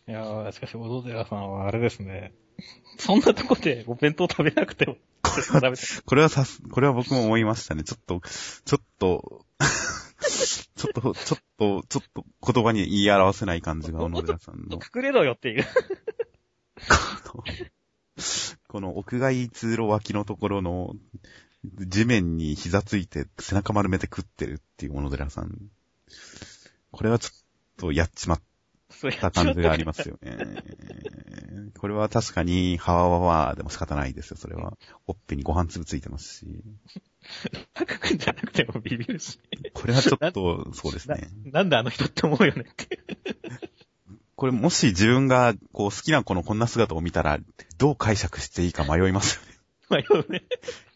[0.10, 2.34] いやー、しかし、小野寺さんはあれですね。
[2.98, 7.84] そんなとこでお弁当食べなくても、これ食べてこれはさす、これは僕も思いましたね。
[7.84, 8.20] ちょっと、
[8.66, 9.46] ちょっと、
[10.76, 14.80] ちょっと、ちょっと、ちょっと言葉に言い表せない感じが小野寺さんの。
[14.96, 15.64] 隠れろよっていう。
[17.24, 17.44] この
[18.68, 20.96] この屋外通路脇のところの
[21.64, 25.70] 地面に膝ついて背中丸めて食ってるっていう小野寺さん。
[26.92, 27.38] これはちょっ
[27.78, 28.42] とやっちまっ
[28.90, 30.64] そうやた感じがありますよね。
[31.78, 34.78] これは確かに、ハワワワでも仕方ないですよ、それは。
[35.06, 36.64] ほっぺにご飯粒ついてますし。
[37.74, 39.40] タク君じゃなくてもビビるし。
[39.74, 41.30] これはちょっと、そうですなね。
[41.46, 43.00] なんであの人って思うよねって。
[44.36, 47.40] これもし自分が、こう、好きな子のこんな姿を見たら、
[47.78, 49.40] どう解釈していいか迷います
[49.90, 50.06] よね。
[50.10, 50.44] 迷うね。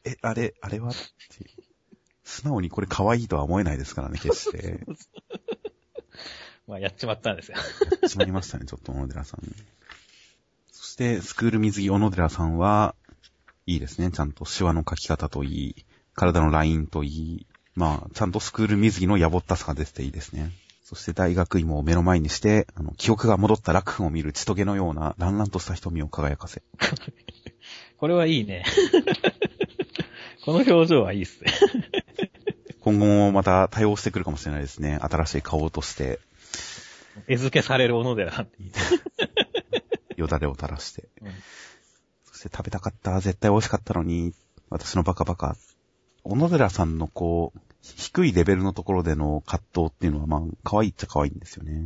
[0.05, 1.49] え、あれ、あれはって。
[2.23, 4.79] 素直にこれ可愛いとは思えないですからね、決して。
[6.67, 7.57] まあ、やっちまったんですよ。
[7.57, 9.41] やっちまいましたね、ちょっと小野寺さん。
[10.71, 12.95] そして、スクール水着小野寺さんは、
[13.65, 14.11] いいですね。
[14.11, 20.51] ちゃんとシワの描き方といい、体のラインといい、まあ、ちゃんとスクール水着のやぼったさが出てていいですね。
[20.83, 26.61] そして大学芋を目の前にして、あの、記憶が戻った楽譜を見る血トゲのような、ランランとした瞳を輝かせ。
[27.97, 28.65] これはいいね。
[30.45, 31.51] この表情はいいっすね。
[32.81, 34.99] 今後もまた対応してくるかもしれないですね。
[35.01, 36.19] 新しい顔として、
[37.27, 38.71] 絵付けされる小野寺さんっていい。
[40.17, 41.09] よだれを垂らして。
[41.21, 41.31] うん
[42.33, 44.33] そして食べたかった、絶対美味しかったのに、
[44.69, 45.55] 私のバカバカ。
[46.23, 51.83] 小野寺さんのこう、低いレベルのところでの葛藤っていうのは、まあ、可愛いっちゃ可愛いんですよね。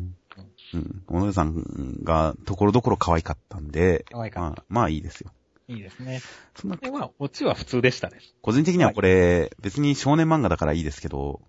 [0.74, 1.04] うん。
[1.06, 5.32] 小野寺さんが、ところどころ可愛かったんで、可愛かっまあ、まあいいですよ。
[5.68, 6.22] いいですね。
[6.56, 8.20] そんな、で、まあ、オチは普通でしたね。
[8.42, 11.42] 個人的にはこれ、別に少年漫画だからいいですけど、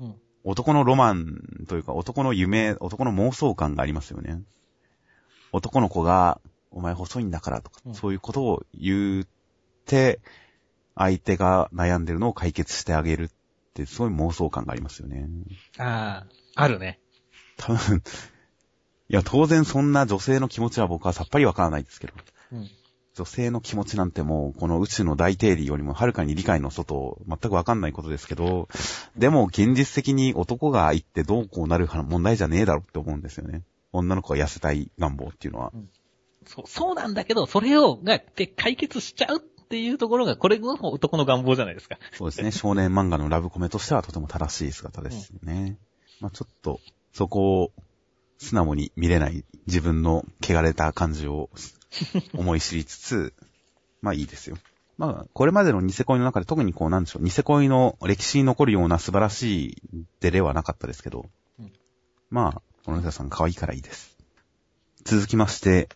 [0.00, 0.14] うん。
[0.46, 4.42] 男のロマンというか、男の夢、男の妄想感がありますよね。
[5.50, 9.26] 男の子が、お前細いんだからとか、うんそういうことを言っ
[9.86, 10.20] て、
[10.94, 13.28] 相手が悩んでるのを解決してあげるっ
[13.74, 15.26] て、すごい妄想感がありますよね。
[15.78, 17.00] ああ、あるね。
[17.56, 18.02] 多分、
[19.08, 22.14] いや、当然そんな女性の気持ちは僕はさっぱりわからないですけど、
[22.52, 22.70] うん。
[23.16, 28.68] 女性の気持ちなんてもう、この宇宙の大定理よりもはるかに理解の外、全くわかんないことですけど、
[29.16, 33.62] でも現実的に男が言ってどうこうなる問題じゃねえだろって思うんですよね。
[33.92, 35.72] 女の子が痩せたい願望っていうのは。
[36.44, 41.98] そう、そうなんだけど、それを、が、で、解決しちゃうっていうところが、これが男の願望じゃないですか。
[42.12, 42.52] そうですね。
[42.52, 45.78] 少年漫画のラブコメとしてはとても正しい姿ですよね。
[46.20, 46.80] まあちょっと、
[47.14, 47.72] そこを
[48.38, 51.48] 素直に見れない自分の汚れた感じを
[52.34, 53.34] 思い知りつつ、
[54.02, 54.56] まあいいですよ。
[54.98, 59.82] まあ、これまでのニセ恋の中で特にこうなんでしょう、ニセ恋の歴史に残るような素晴らしい
[60.20, 61.26] デレはなかったですけど、
[61.58, 61.72] うん
[62.30, 64.16] まあ、この人さん可愛いからいいです。
[65.04, 65.88] 続きまして、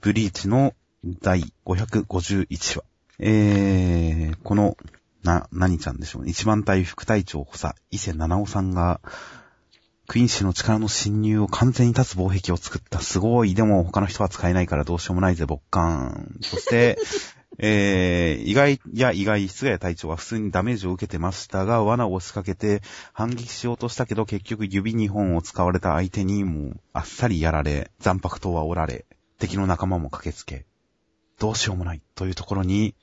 [0.00, 2.84] ブリーチの第551話。
[3.18, 4.76] えー、この、
[5.22, 6.30] な、何ちゃんでしょうね。
[6.30, 9.00] 一番隊副隊長補佐、伊勢七尾さんが、
[10.06, 13.00] クイーン氏の力の侵入を完全に立つ防壁を作った。
[13.00, 13.54] すごい。
[13.54, 16.36] でも他の人は使えないからどうしようもないぜ、勃感。
[16.42, 16.98] そして、
[17.58, 29.06] えー、意外や意外、室谷隊長は普通にダメージを受けてましたが、罠を仕掛けて反撃しようとしたけど、結局指2本を使われた相手にもうあっさりやられ、残白刀は折られ、
[29.38, 30.66] 敵の仲間も駆けつけ、
[31.38, 32.96] どうしようもないというところに、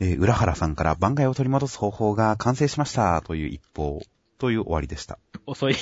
[0.00, 4.00] えー、浦原さんから番外を取り戻す方法が完成しましたという一報
[4.38, 5.18] という終わりでした。
[5.46, 5.76] 遅い。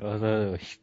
[0.00, 0.80] あのひ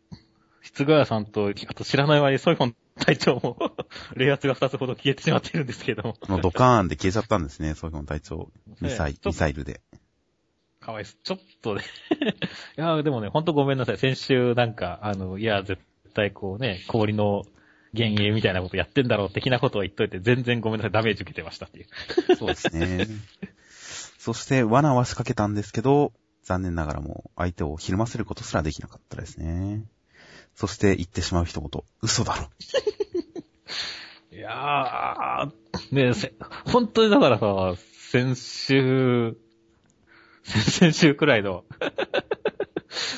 [0.62, 3.58] 室谷さんと、あと知らない間にソイフォン隊長も、
[4.16, 6.40] 冷圧が2つほど消えてしまってるんですけども。
[6.42, 8.50] ドカーンで消えちゃったんですね、そういうの隊長。
[8.82, 9.82] ミサイミサイルで。
[10.80, 11.20] かわいそう。
[11.24, 11.84] ちょっとね。
[12.78, 13.98] いや、でもね、ほんとごめんなさい。
[13.98, 15.82] 先週なんか、あの、いや、絶
[16.14, 17.44] 対こうね、氷の
[17.94, 20.92] 幻影みたいなことやってんだろう、的なことを言っといて、全然ごめんなさい。
[20.92, 22.36] ダメージ受けてましたっていう。
[22.36, 23.08] そうですね。
[24.18, 26.12] そして、罠は仕掛けたんですけど、
[26.46, 29.84] 残念ながらも相手をひるませることすらできなかったですね。
[30.54, 32.50] そして言ってしまう一言、嘘だろ。
[34.32, 36.34] いやー、ねせ、
[36.72, 37.74] 本当にだからさ、
[38.12, 39.36] 先週、
[40.44, 41.66] 先々週くらいの、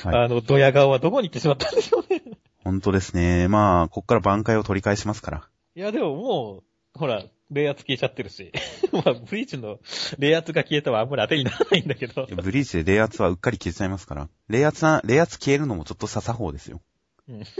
[0.06, 2.24] はいあの、ドヤ顔はどこに行ってしまったんでしょうね。
[2.64, 3.50] 本当ですね。
[3.50, 5.50] まあ、こっから挽回を取り返しますから。
[5.76, 6.64] いや、でもも
[6.96, 8.52] う、ほら、冷圧消えちゃってるし。
[8.92, 9.80] まあ、ブリーチの
[10.18, 14.30] 冷圧が消えたはあんまり当てにならないんだけどブリーチで冷圧はうっかり消えちゃいますから。
[14.48, 16.82] 冷圧な、冷圧消えるのもちょっとした作法ですよ。
[17.30, 17.44] うん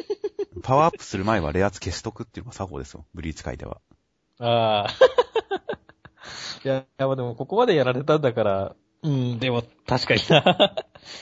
[0.64, 3.06] パワーアップする前は冷圧消しとくっていうのが作法ですよ。
[3.14, 3.80] ブリーチ界では。
[4.40, 4.90] ああ。
[6.66, 10.76] いや、でもここまでやられたんだから、うん、でも確かにな。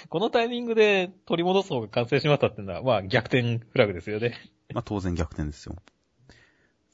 [0.09, 4.33] このタイミングで取り戻す方が完成しまったっていうのは、まあ逆転フラグですよね。
[4.73, 5.75] まあ当然逆転ですよ。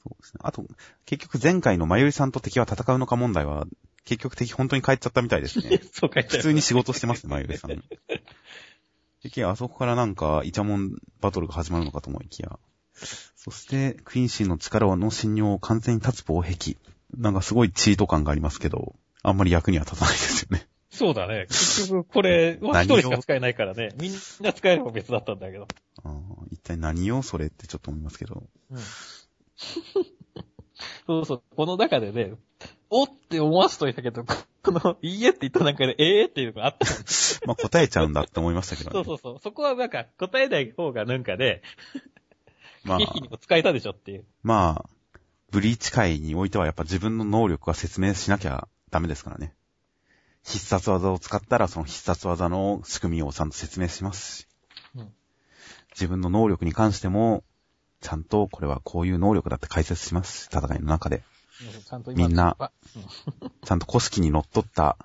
[0.02, 0.40] そうですね。
[0.42, 0.64] あと、
[1.06, 3.66] 結局前回のまゆりさんと敵は戦うのか問題は、
[4.04, 5.80] 結局敵本当に帰っちゃったみたいですね。
[5.92, 6.38] そう書いてある。
[6.38, 7.82] 普通に仕事してますね、まゆりさん。
[9.22, 12.58] 結局あそこからなんか、イチャモンバトルが始まるのかと思いきや。
[13.36, 16.76] そして、クイーンシーの力の信用を完全に立つ防壁。
[17.16, 20.66] なんかすごいチート感がありますけど、あんまり役には立たないですよね。
[20.90, 21.46] そうだね。
[21.48, 23.94] 結局、これ、まあ一人しか使えないからね。
[23.96, 25.66] みんな使えれば別だったんだけど。
[26.02, 26.14] あー
[26.50, 27.22] 一体何を？
[27.22, 28.42] それってちょっと思いますけど。
[28.70, 28.78] うん。
[31.06, 31.42] そうそう。
[31.56, 32.34] この中でね、
[32.90, 34.24] おって思わすといたけど、
[34.62, 36.86] この、いいえって言った中で、ええっていうのがあった。
[37.46, 38.94] まあ答えちゃうんだって思いましたけどね。
[38.94, 39.38] そうそうそう。
[39.40, 41.62] そこはなんか、答えない方がなんかね、
[42.84, 44.24] まあ一、気にも使えたでしょっていう。
[44.42, 44.90] まあ、
[45.50, 49.54] ブリーチ界においてはやっぱ自分の能力は説明しなきゃダメですからね。
[50.44, 54.46] 必殺技を使ったらその必殺技の仕組みをちゃんと説明しますし。
[54.96, 55.12] うん
[55.92, 57.44] 自分の能力に関しても、
[58.02, 60.48] ちゃんとこれはこういう能力だって解説しますし。
[60.52, 61.16] 戦いの中で。
[61.16, 61.22] うん
[61.82, 62.72] ちゃんと今みんなあ
[63.64, 64.96] ちゃんと古式にのっとった、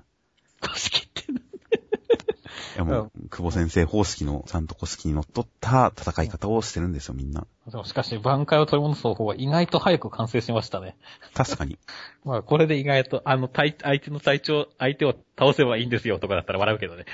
[0.61, 1.31] 公式って。
[1.31, 5.25] いやもう、久保先生方式のちゃんと古式にのっ
[5.59, 7.47] た戦い方をしてるんですよ、みんな。
[7.69, 10.95] でもしかし、挽回を取り戻す方法は意外と早く完成しましたね。
[11.33, 11.79] 確かに。
[12.23, 17.05] まあ、これで意外と、あの、対相手の体調、相手を倒せばいいんですよとかだったら笑うけどね。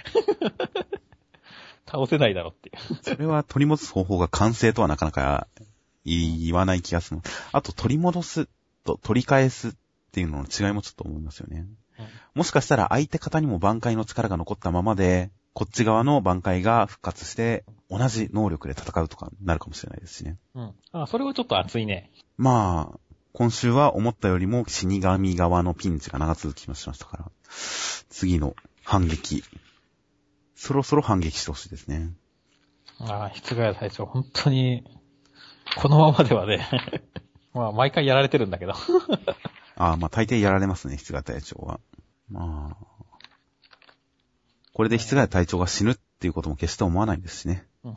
[1.89, 2.95] 倒せないだろっていう。
[3.01, 5.47] それは取り戻す方法が完成とはなかなか
[6.05, 7.21] 言わない気がする。
[7.51, 8.47] あと取り戻す
[8.83, 9.71] と取り返すっ
[10.11, 11.65] ていうのの違いもちょっと思いますよね。
[12.33, 20.37] もしかしたら相手方にも挽回の力が残ったままで、こっち側の挽回が復活して、同じ能力で戦うとかになるかもしれないですしね。
[20.55, 20.73] うん。
[20.91, 22.11] あ、それはちょっと熱いね。
[22.37, 22.99] まあ、
[23.33, 27.31] 今週は思ったよりも死神側のピンチが長続きもしましたから、
[28.09, 29.43] 次の反撃。
[30.55, 32.09] そろそろ反撃してほしいですね。
[32.99, 34.83] ああ、室外隊長、本当に、
[35.77, 36.67] このままではね、
[37.53, 38.73] まあ、毎回やられてるんだけど。
[39.75, 41.79] ああ、まあ大抵やられますね、室外隊長は。
[42.29, 42.93] まあ。
[44.73, 47.67] これで室外隊長が死ぬっていうことも決して思わないですしね。
[47.83, 47.95] うんい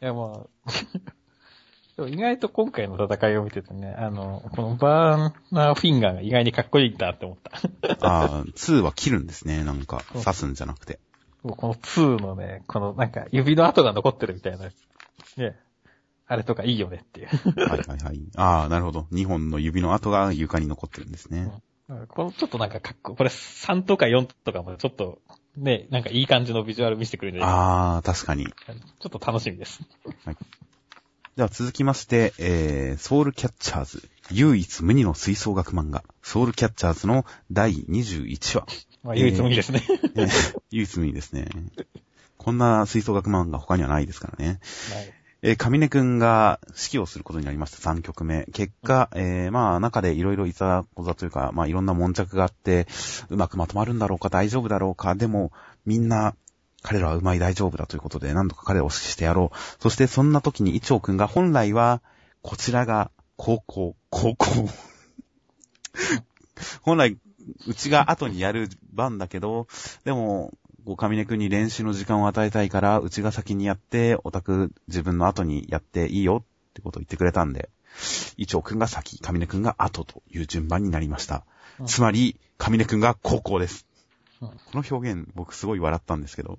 [0.00, 0.70] や、まあ、
[1.96, 8.06] でも意外と今回の戦いを見ててね、あの、このバーナーフィンガーが意外にかっこいいんだって思った。
[8.06, 10.02] ああ、2は切るんですね、なんか。
[10.14, 10.98] うん刺すんじゃなくて。
[11.42, 14.66] この2のね、このなんか指の跡が残ってるみたいな、
[15.36, 15.56] ね、
[16.32, 17.28] あれとかいいよねっていう。
[17.68, 18.20] はいはいはい。
[18.36, 19.06] ああ、なるほど。
[19.12, 21.52] 2本の指の跡が床に残ってるんですね。
[22.08, 25.18] このちょっとなんかかっこ、これ3とか4とかもちょっと、
[25.58, 28.46] ね、なんかいい感じのビジュアル見せてくれるああ、確かに。
[28.46, 29.80] ちょっと楽しみです。
[31.36, 34.08] では続きまして、えー、ソウルキャッチャーズ。
[34.30, 36.02] 唯一無二の吹奏楽漫画。
[36.22, 38.66] ソウルキャッチャーズの第21話。
[39.02, 39.82] まあ唯一無二ですね。
[39.86, 41.48] えー唯一無二ですね。
[42.38, 44.60] こんな吹奏楽漫画他にはないですからね。
[44.94, 48.44] はいえー、上根くんが指揮をすることになりました、3曲目。
[48.52, 52.86] 結果、えー、まあ、中でいろいろいざこざというか、まあ、いろんな悶着があって、
[53.28, 55.50] うまくまとまるんだろうか、大丈夫だろうか、でも、
[55.84, 56.36] みんな、
[56.82, 59.56] 彼らはうまい大丈夫だということで、何度か彼を指揮してやろう。
[59.82, 62.02] そして、そんな時に、イチョウくんが、本来は、
[62.42, 64.46] こちらが、高校、高校。
[66.82, 67.18] 本来、
[67.66, 69.66] うちが後にやる番だけど、
[70.04, 70.52] でも、
[70.84, 77.70] こう、上根くんに練習の時間を与えたいから、うちが先にやって、オタク自分の後にやっていいよってことを言ってくれたんで、
[78.36, 81.44] イチョウくんが先、上根くんが後という順番になりました。
[81.80, 83.86] うんつまり、上根くんが高校です。
[84.40, 86.58] うんこの表現、僕すごい笑ったんですけど。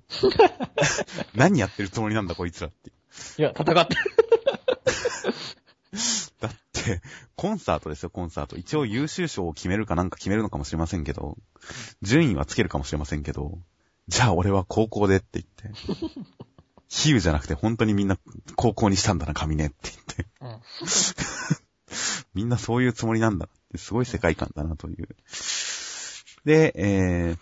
[1.34, 2.90] 何やってるつもりなんだ、こいつらって。
[3.38, 4.00] いや、戦ってる。
[6.40, 7.02] だって、
[7.36, 8.56] コンサートですよ、コンサート。
[8.56, 11.36] 一応優秀賞を決めるかなんか決めるのかもしれませんけど、
[12.02, 13.58] 順位はつけるかもしれませんけど、
[14.08, 15.80] じゃあ俺は高校でって言って、
[16.88, 18.18] 比喩じゃなくて本当にみんな
[18.56, 20.60] 高校にしたんだな、神ねって言って、うん。
[22.34, 25.08] みんなそういうつもりなんだって、すごい世界観だなという。
[26.44, 27.38] で、えー、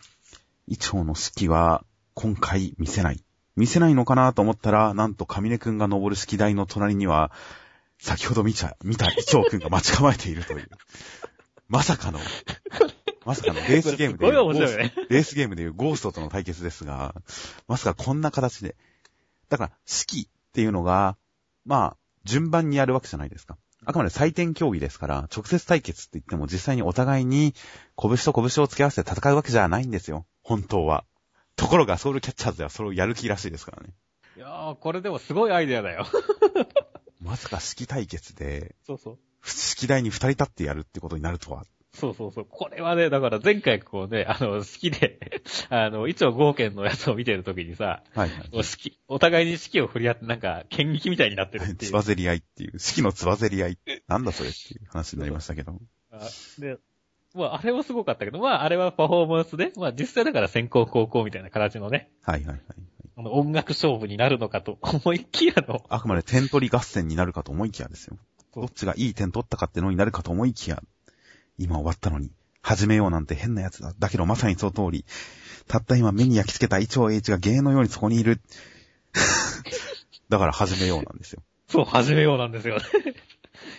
[0.68, 1.84] イチョウの式は
[2.14, 3.24] 今回見せない。
[3.56, 7.32] 見せないのかなと思ったら、なんと上根くんが登る式台の隣には、
[7.98, 10.68] 先ほど見ちゃ、見たイチョウくんが待ち構えているという。
[11.68, 12.18] まさかの、
[13.24, 14.26] まさかのレースゲームで
[14.76, 14.92] ね。
[15.08, 17.14] レースゲームでいうゴーストとの対決ですが、
[17.68, 18.76] まさかこんな形で。
[19.48, 21.16] だから、式っていうのが、
[21.64, 23.56] まあ、順番にやるわけじゃないですか。
[23.84, 27.54] あくまで採点競技ですから、直接対決って言っても実際にお互いに
[28.00, 30.24] 拳と拳を付け合わせて戦うわけじゃないんですよ。
[30.42, 31.04] 本当は。
[31.56, 33.90] ところがソウルキャッチャーズではそれをやる気らしいですからね。
[34.36, 36.06] いやー、これでもすごいアイデアだよ。
[37.20, 39.18] まさか式対決で、そうそう。
[39.44, 41.64] 式台に二人立ってやるってことになるとは。
[41.94, 42.46] そうそうそう。
[42.48, 45.18] これはね、だから前回こうね、あの、好きで、
[45.68, 48.48] あの、一応合剣のやつを見てるときにさ、はいはい。
[48.52, 51.92] お式、お互いに式を振り合ってなんか、剣撃みたいになってるっていつう。
[51.92, 53.78] ばぜり合いっていう、式のつばぜり合い。
[54.08, 55.78] なんだそれっていう話になりましたけど。
[56.10, 56.28] あ
[56.58, 56.78] で、
[57.34, 62.62] まあ、あれもすごかったけど、まあ、あれはパフォーマンスで、まあ、実際だから先行高校みたいな形のね、はいはいはい。
[63.16, 68.16] あの音楽勝負になるのかと 思いきやの、あくまで点取り合戦になるかと思いきやですよ。
[68.54, 70.82] どっちがいい点取ったかってのになるかと思いきや、
[71.58, 72.30] 今終わったのに、
[72.62, 73.92] 始めようなんて変なやつだ。
[73.98, 75.04] だけどまさにその通り、
[75.66, 78.40] たった今目に焼き付けたイチョウエイチが芸のようにそこにいる。
[80.28, 81.42] だから始めようなんですよ。
[81.68, 82.82] そう、始めようなんですよね。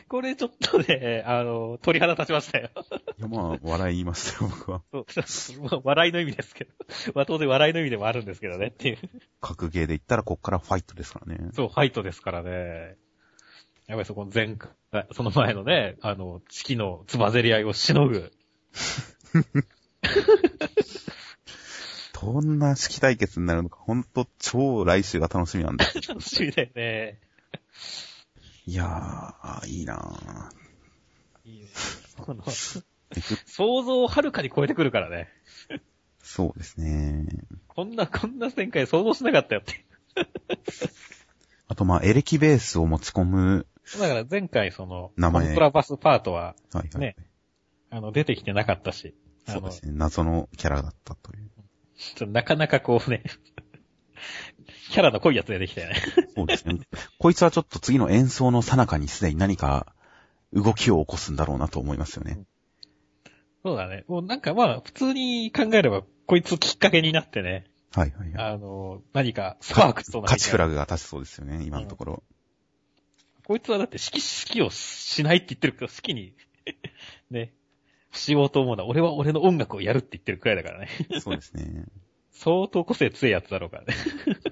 [0.08, 2.70] これちょっとね、あの、鳥肌立ちましたよ。
[3.18, 4.82] いやまあ、笑いましたよ、僕は。
[4.92, 6.72] そうまあ笑いの意味ですけど。
[7.16, 8.98] まあ当然笑いの意味でもあるんですけどねっていう。
[9.42, 11.50] 格ゲーで言ったらこっからファイトですからね。
[11.54, 12.96] そう、ファイトですからね。
[13.88, 14.72] やっぱりそこの前回、
[15.12, 18.32] その前のね、あの、四季のつばぜり合いをしのぐ。
[22.14, 25.86] どんな式対決になるのか、ほんと超来週が楽しみなんで。
[26.08, 27.20] 楽しみだよね。
[28.66, 31.68] いやー、いいなーいいね。
[32.18, 32.44] この、
[33.46, 35.28] 想像をはるかに超えてくるからね。
[36.20, 37.28] そうですね。
[37.68, 39.86] こんな、こんな展開想像しなかったよって。
[41.68, 43.68] あとまあ、エレキベースを持ち込む、
[44.00, 47.00] だから前回その、名前コントラバスパートは、はいはい。
[47.00, 47.16] ね
[47.90, 49.14] あの、出てきてなかったし、
[49.48, 49.92] そうですね。
[49.94, 51.54] 謎のキャラだったという。
[52.12, 53.24] ょっとなかなかこうね、
[54.90, 55.96] キャラの濃いやつ出てきたよね。
[56.36, 56.80] そうですね。
[57.20, 59.94] こいつはちょっと次の演奏の最中にすでに何か
[60.54, 62.44] 動きを起こすんだろうなと思いますよね。
[63.64, 64.04] そうだね。
[64.08, 68.54] もうなんかまあ、普通に考えれば、こいつきっかけになってね、はいはいはい。
[68.54, 72.24] あの、何かスパークとな勝ちフラグが立ちそうですよね、今のところ。
[73.46, 76.34] こいつはだって指揮、指揮をしないって言ってるけど、好きに、
[77.30, 77.54] ね、
[78.12, 80.90] しようと思うのは、俺は俺の音楽をやるって言ってるくらいだからね。
[81.20, 81.86] そうですね。
[82.32, 83.94] 相当個性強いやつだろうからね。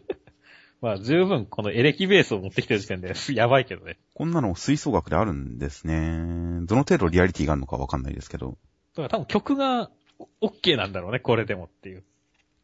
[0.81, 3.99] まあ、十分このエレキベースを持ってきてる時点で、 やばいけどね。
[4.15, 6.65] こんなの吹奏楽であるんですね。
[6.65, 8.57] どの程度リアリティがあるのかわかんないですけど。
[8.95, 9.91] だから多分曲が
[10.41, 12.03] OK なんだろうね、これでもっていう。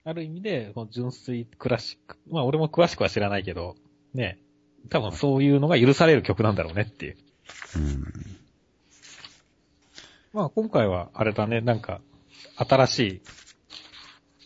[0.04, 2.18] ある意味で、この純粋クラシック。
[2.30, 3.76] まあ俺も詳しくは知らないけど、
[4.14, 4.40] ね。
[4.90, 7.18] 多分そういうのが許される曲なんだろうねっていう。
[7.76, 8.04] うん。
[10.34, 12.02] まあ今回はあれだね、なんか、
[12.56, 13.22] 新しい、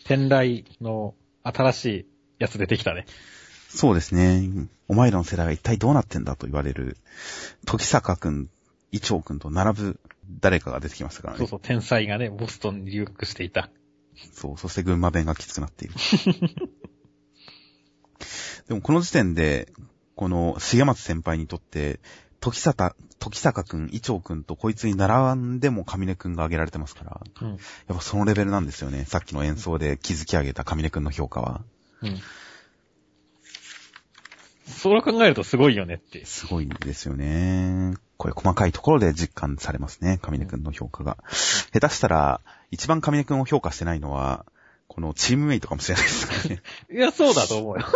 [0.04, 2.06] 天来の新しい
[2.38, 3.06] やつ出てきたね。
[3.68, 4.68] そうですね。
[4.88, 6.96] お前らの世代は一体どうなってんだと言われる、
[7.64, 8.50] 時坂くん、
[8.90, 10.00] 伊調くんと並ぶ
[10.40, 11.38] 誰かが出てきましたからね。
[11.38, 13.70] そうそう、天才がね、ボストンに留学していた。
[14.34, 15.94] そう、そして群馬弁がきつくなっている。
[18.68, 19.72] でもこの時点で、
[20.14, 22.00] この重松先輩にとって、
[22.40, 27.50] 時坂、時坂くん、伊調くんとこいつに並んでも上根くんが挙げられてますから、うん。
[27.50, 27.58] やっ
[27.88, 29.04] ぱそのレベルなんですよね。
[29.04, 31.62] さっきの演奏で築き上げた上根くんの評価は。
[32.02, 32.20] うん。
[34.66, 36.24] それを考えるとすごいよねって。
[36.24, 37.94] すごいですよね。
[38.16, 40.18] これ細かいところで実感されますね。
[40.20, 41.18] 上根くんの評価が。
[41.72, 42.40] 下手したら、
[42.70, 44.46] 一番上根くんを評価してないのは、
[44.88, 46.62] このチームメイトかもしれないですね。
[46.92, 47.86] いや、そうだと思うよ。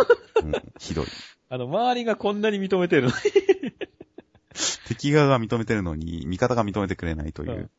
[0.43, 1.05] うんひどい。
[1.49, 3.13] あの、周りがこんなに認めてるのに。
[4.87, 7.69] 敵側が認めてるのに、味方が認めてくれないという。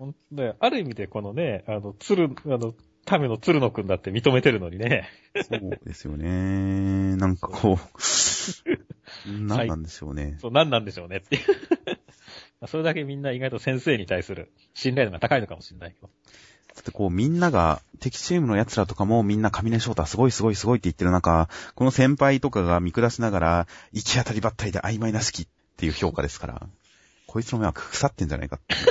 [0.00, 0.54] うん。
[0.58, 2.74] ある意味でこのね、あの、鶴、あの、
[3.04, 5.08] ための鶴野くんだって認めてるのにね。
[5.48, 7.16] そうですよね。
[7.16, 7.78] なんかこう、
[9.28, 10.36] 何なんでしょうね。
[10.40, 11.42] そう、何なんでしょうねっていう。
[12.60, 16.10] まあそれだけみんな意外と先生に対する信頼度が高いのかもしれないけど。
[16.74, 25.46] だってこうみんなが、敵チームの奴らとかもみんな上根翔太すごいすごいすごいって言ってる中、この先輩とかが見下しながら、行き当たりばったりで曖昧な式っ
[25.76, 26.66] ていう評価ですから、
[27.26, 28.86] こいつの目は腐ってんじゃないかっていう。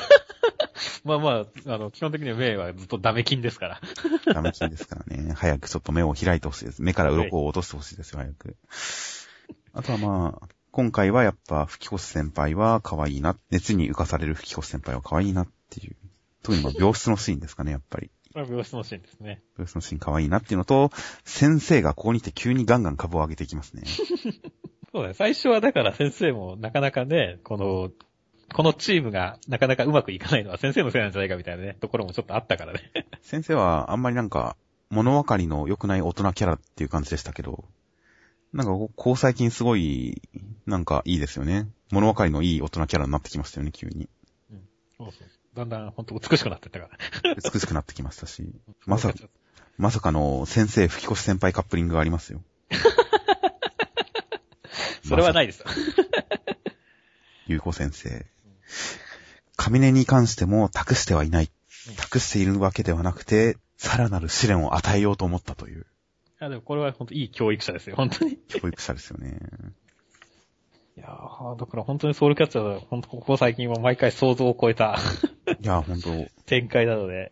[1.03, 3.81] まあまあ、あの、基本的には名はずっとダメ金ですから。
[4.33, 5.33] ダメ金ですからね。
[5.33, 6.81] 早くちょっと目を開いてほしいです。
[6.81, 8.55] 目から鱗を落としてほしいですよ、早く。
[9.73, 13.37] あとはまあ、今回はやっぱ、吹越先輩は可愛いな。
[13.51, 15.95] 熱に浮かされる吹越先輩は可愛いなっていう。
[16.43, 18.11] 特にまあ病室のシーンですかね、やっぱり。
[18.35, 19.41] まあ、病室のシーンですね。
[19.57, 20.91] 病室のシーン可愛いなっていうのと、
[21.23, 23.83] 先生がここに来て急にガンガン株を上げていきますね。
[24.91, 25.13] そうだね。
[25.13, 27.91] 最初はだから先生もなかなかね、この、
[28.53, 32.91] このチームがなかなかうまくいかないのは先生のせいなんじゃないかみたいなね、ところもちょっとあったからね。
[33.21, 34.57] 先生はあんまりなんか、
[34.89, 37.65] 物分かりの良くない大人キャラっていう感じでしたけど、
[38.51, 40.21] なんかこここ最近すごい、
[40.67, 41.67] なんかいいですよね。
[41.91, 44.09] 物分かりのいい大人キャラになってきましたよね、急に。
[44.97, 45.27] そうそう。
[45.55, 46.89] だんだん本当美しくなってったか
[47.23, 47.35] ら。
[47.35, 48.43] 美しくなってきましたし、
[48.85, 49.13] まさ、
[49.77, 52.41] まさかの先生吹越先輩カップリングがありますよ。
[55.07, 55.65] それはないですよ。
[57.47, 58.25] ゆうこ先生。
[59.57, 61.51] 上根に関しても託してはいない
[61.89, 61.95] うん。
[61.95, 65.85] 託しているわけではなくて、さらなる試練を与えようと思ったという
[66.39, 68.37] あでもこれは本当いい教育者ですよ、本当に。
[68.47, 69.37] 教育者ですよね。
[70.97, 74.97] いやーだから本当にソウルキャッチャーは、本当ここ最近は毎回想像を超えた
[75.61, 76.09] いや、ほんと、
[76.45, 77.31] 展開なので、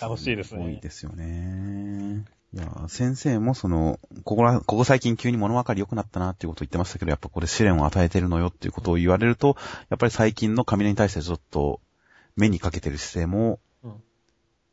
[0.00, 2.24] 楽しいですねすごいですよね。
[2.52, 9.56] いや、先生もその、ここら、ここ最近急に物分かり良くなったなっていうことを言ってましたけど、やっぱこれ試練を与えてるのよっていうことを言われると、
[9.88, 11.80] やっぱり最近の上根に対してちょっと
[12.36, 14.02] 目にかけてる姿勢も、うん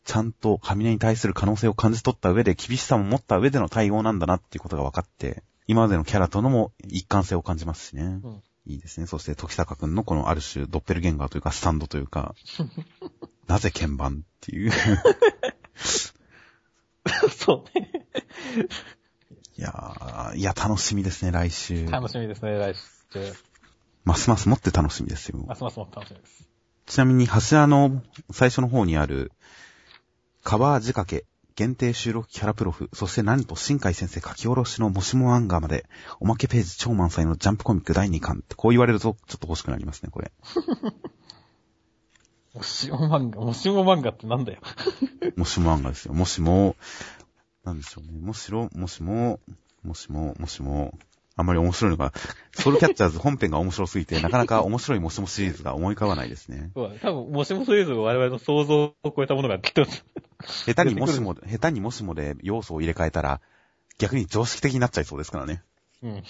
[0.07, 8.21] ちゃんと上根に対する可能性を感じ取った上で、厳しさも持った上での対応なんだなっていうことが分かって、今までのキャラとのも一貫性を感じますしね。
[8.23, 9.07] うんいいですね。
[9.07, 12.35] そして、時坂くんのこのある種、ドッペルゲンガーというか、スタンドというか、
[13.47, 14.71] なぜ鍵盤っていう。
[17.31, 18.05] そうね。
[19.57, 21.89] いやー、いや、楽しみですね、来週。
[21.89, 23.33] 楽しみですね、来週。
[24.03, 25.39] ますますもって楽しみですよ。
[25.47, 26.49] ますますも楽しみです。
[26.87, 29.31] ちなみに、柱の最初の方にある、
[30.43, 31.25] カバー仕掛け、
[31.57, 35.87] 限定収録キャラプロフ、そして何と新海先生書き下ろしのもしもアンガーまで、
[36.19, 40.31] おまけページ超満載のジャンプコミック第2巻って、こう言われるとちょっと欲しくなりますね、これ。
[42.53, 44.59] もしも漫画、もしも漫画ってなんだよ。
[45.35, 46.13] もしもアンガーですよ。
[46.13, 46.75] もしも、
[47.63, 48.11] なんでしょうね。
[48.19, 49.39] もしろ、もしも、
[49.81, 50.95] もしも、もしも、
[51.37, 52.13] あんまり面白いのが、
[52.51, 56.71] ソウルキャッチャーズ本編が面白すぎて、なかなか面白いもしもシリーズが思い浮かばないですね。
[56.75, 56.99] そうだね。
[56.99, 63.39] 多分、もしもシリーズが我々の想像を超えたものがきっと、下手にもしも、下手にもしもで要素を入れ替えたら、
[63.99, 65.61] 逆に常識的になっちゃいそうですからね。
[66.01, 66.23] うん。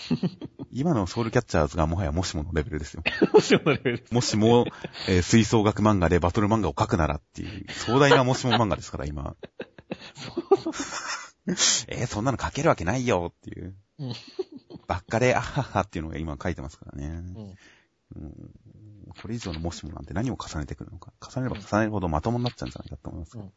[0.72, 3.04] 今のソウルキャッチャーズがもはやもしものレベルですよ。
[3.34, 4.06] もしものレベル。
[4.12, 4.66] もしも、
[5.08, 9.36] えー吹奏楽漫画でバトル漫画を描くならっていう、壮大なもしも漫画ですから、今。
[11.88, 13.76] えーそんなの描けるわけないよっていう。
[14.00, 14.14] うん
[14.88, 17.08] ばっかで、あははっていうのが今書いてますからね。
[17.08, 18.24] うん。
[18.24, 18.34] うん
[19.20, 21.12] それ以上のもしもなんて何を重ねてくるのか。
[21.22, 23.38] 重ねれば重ねるほどまともになっちゃうんじゃないかと思います。
[23.38, 23.52] うん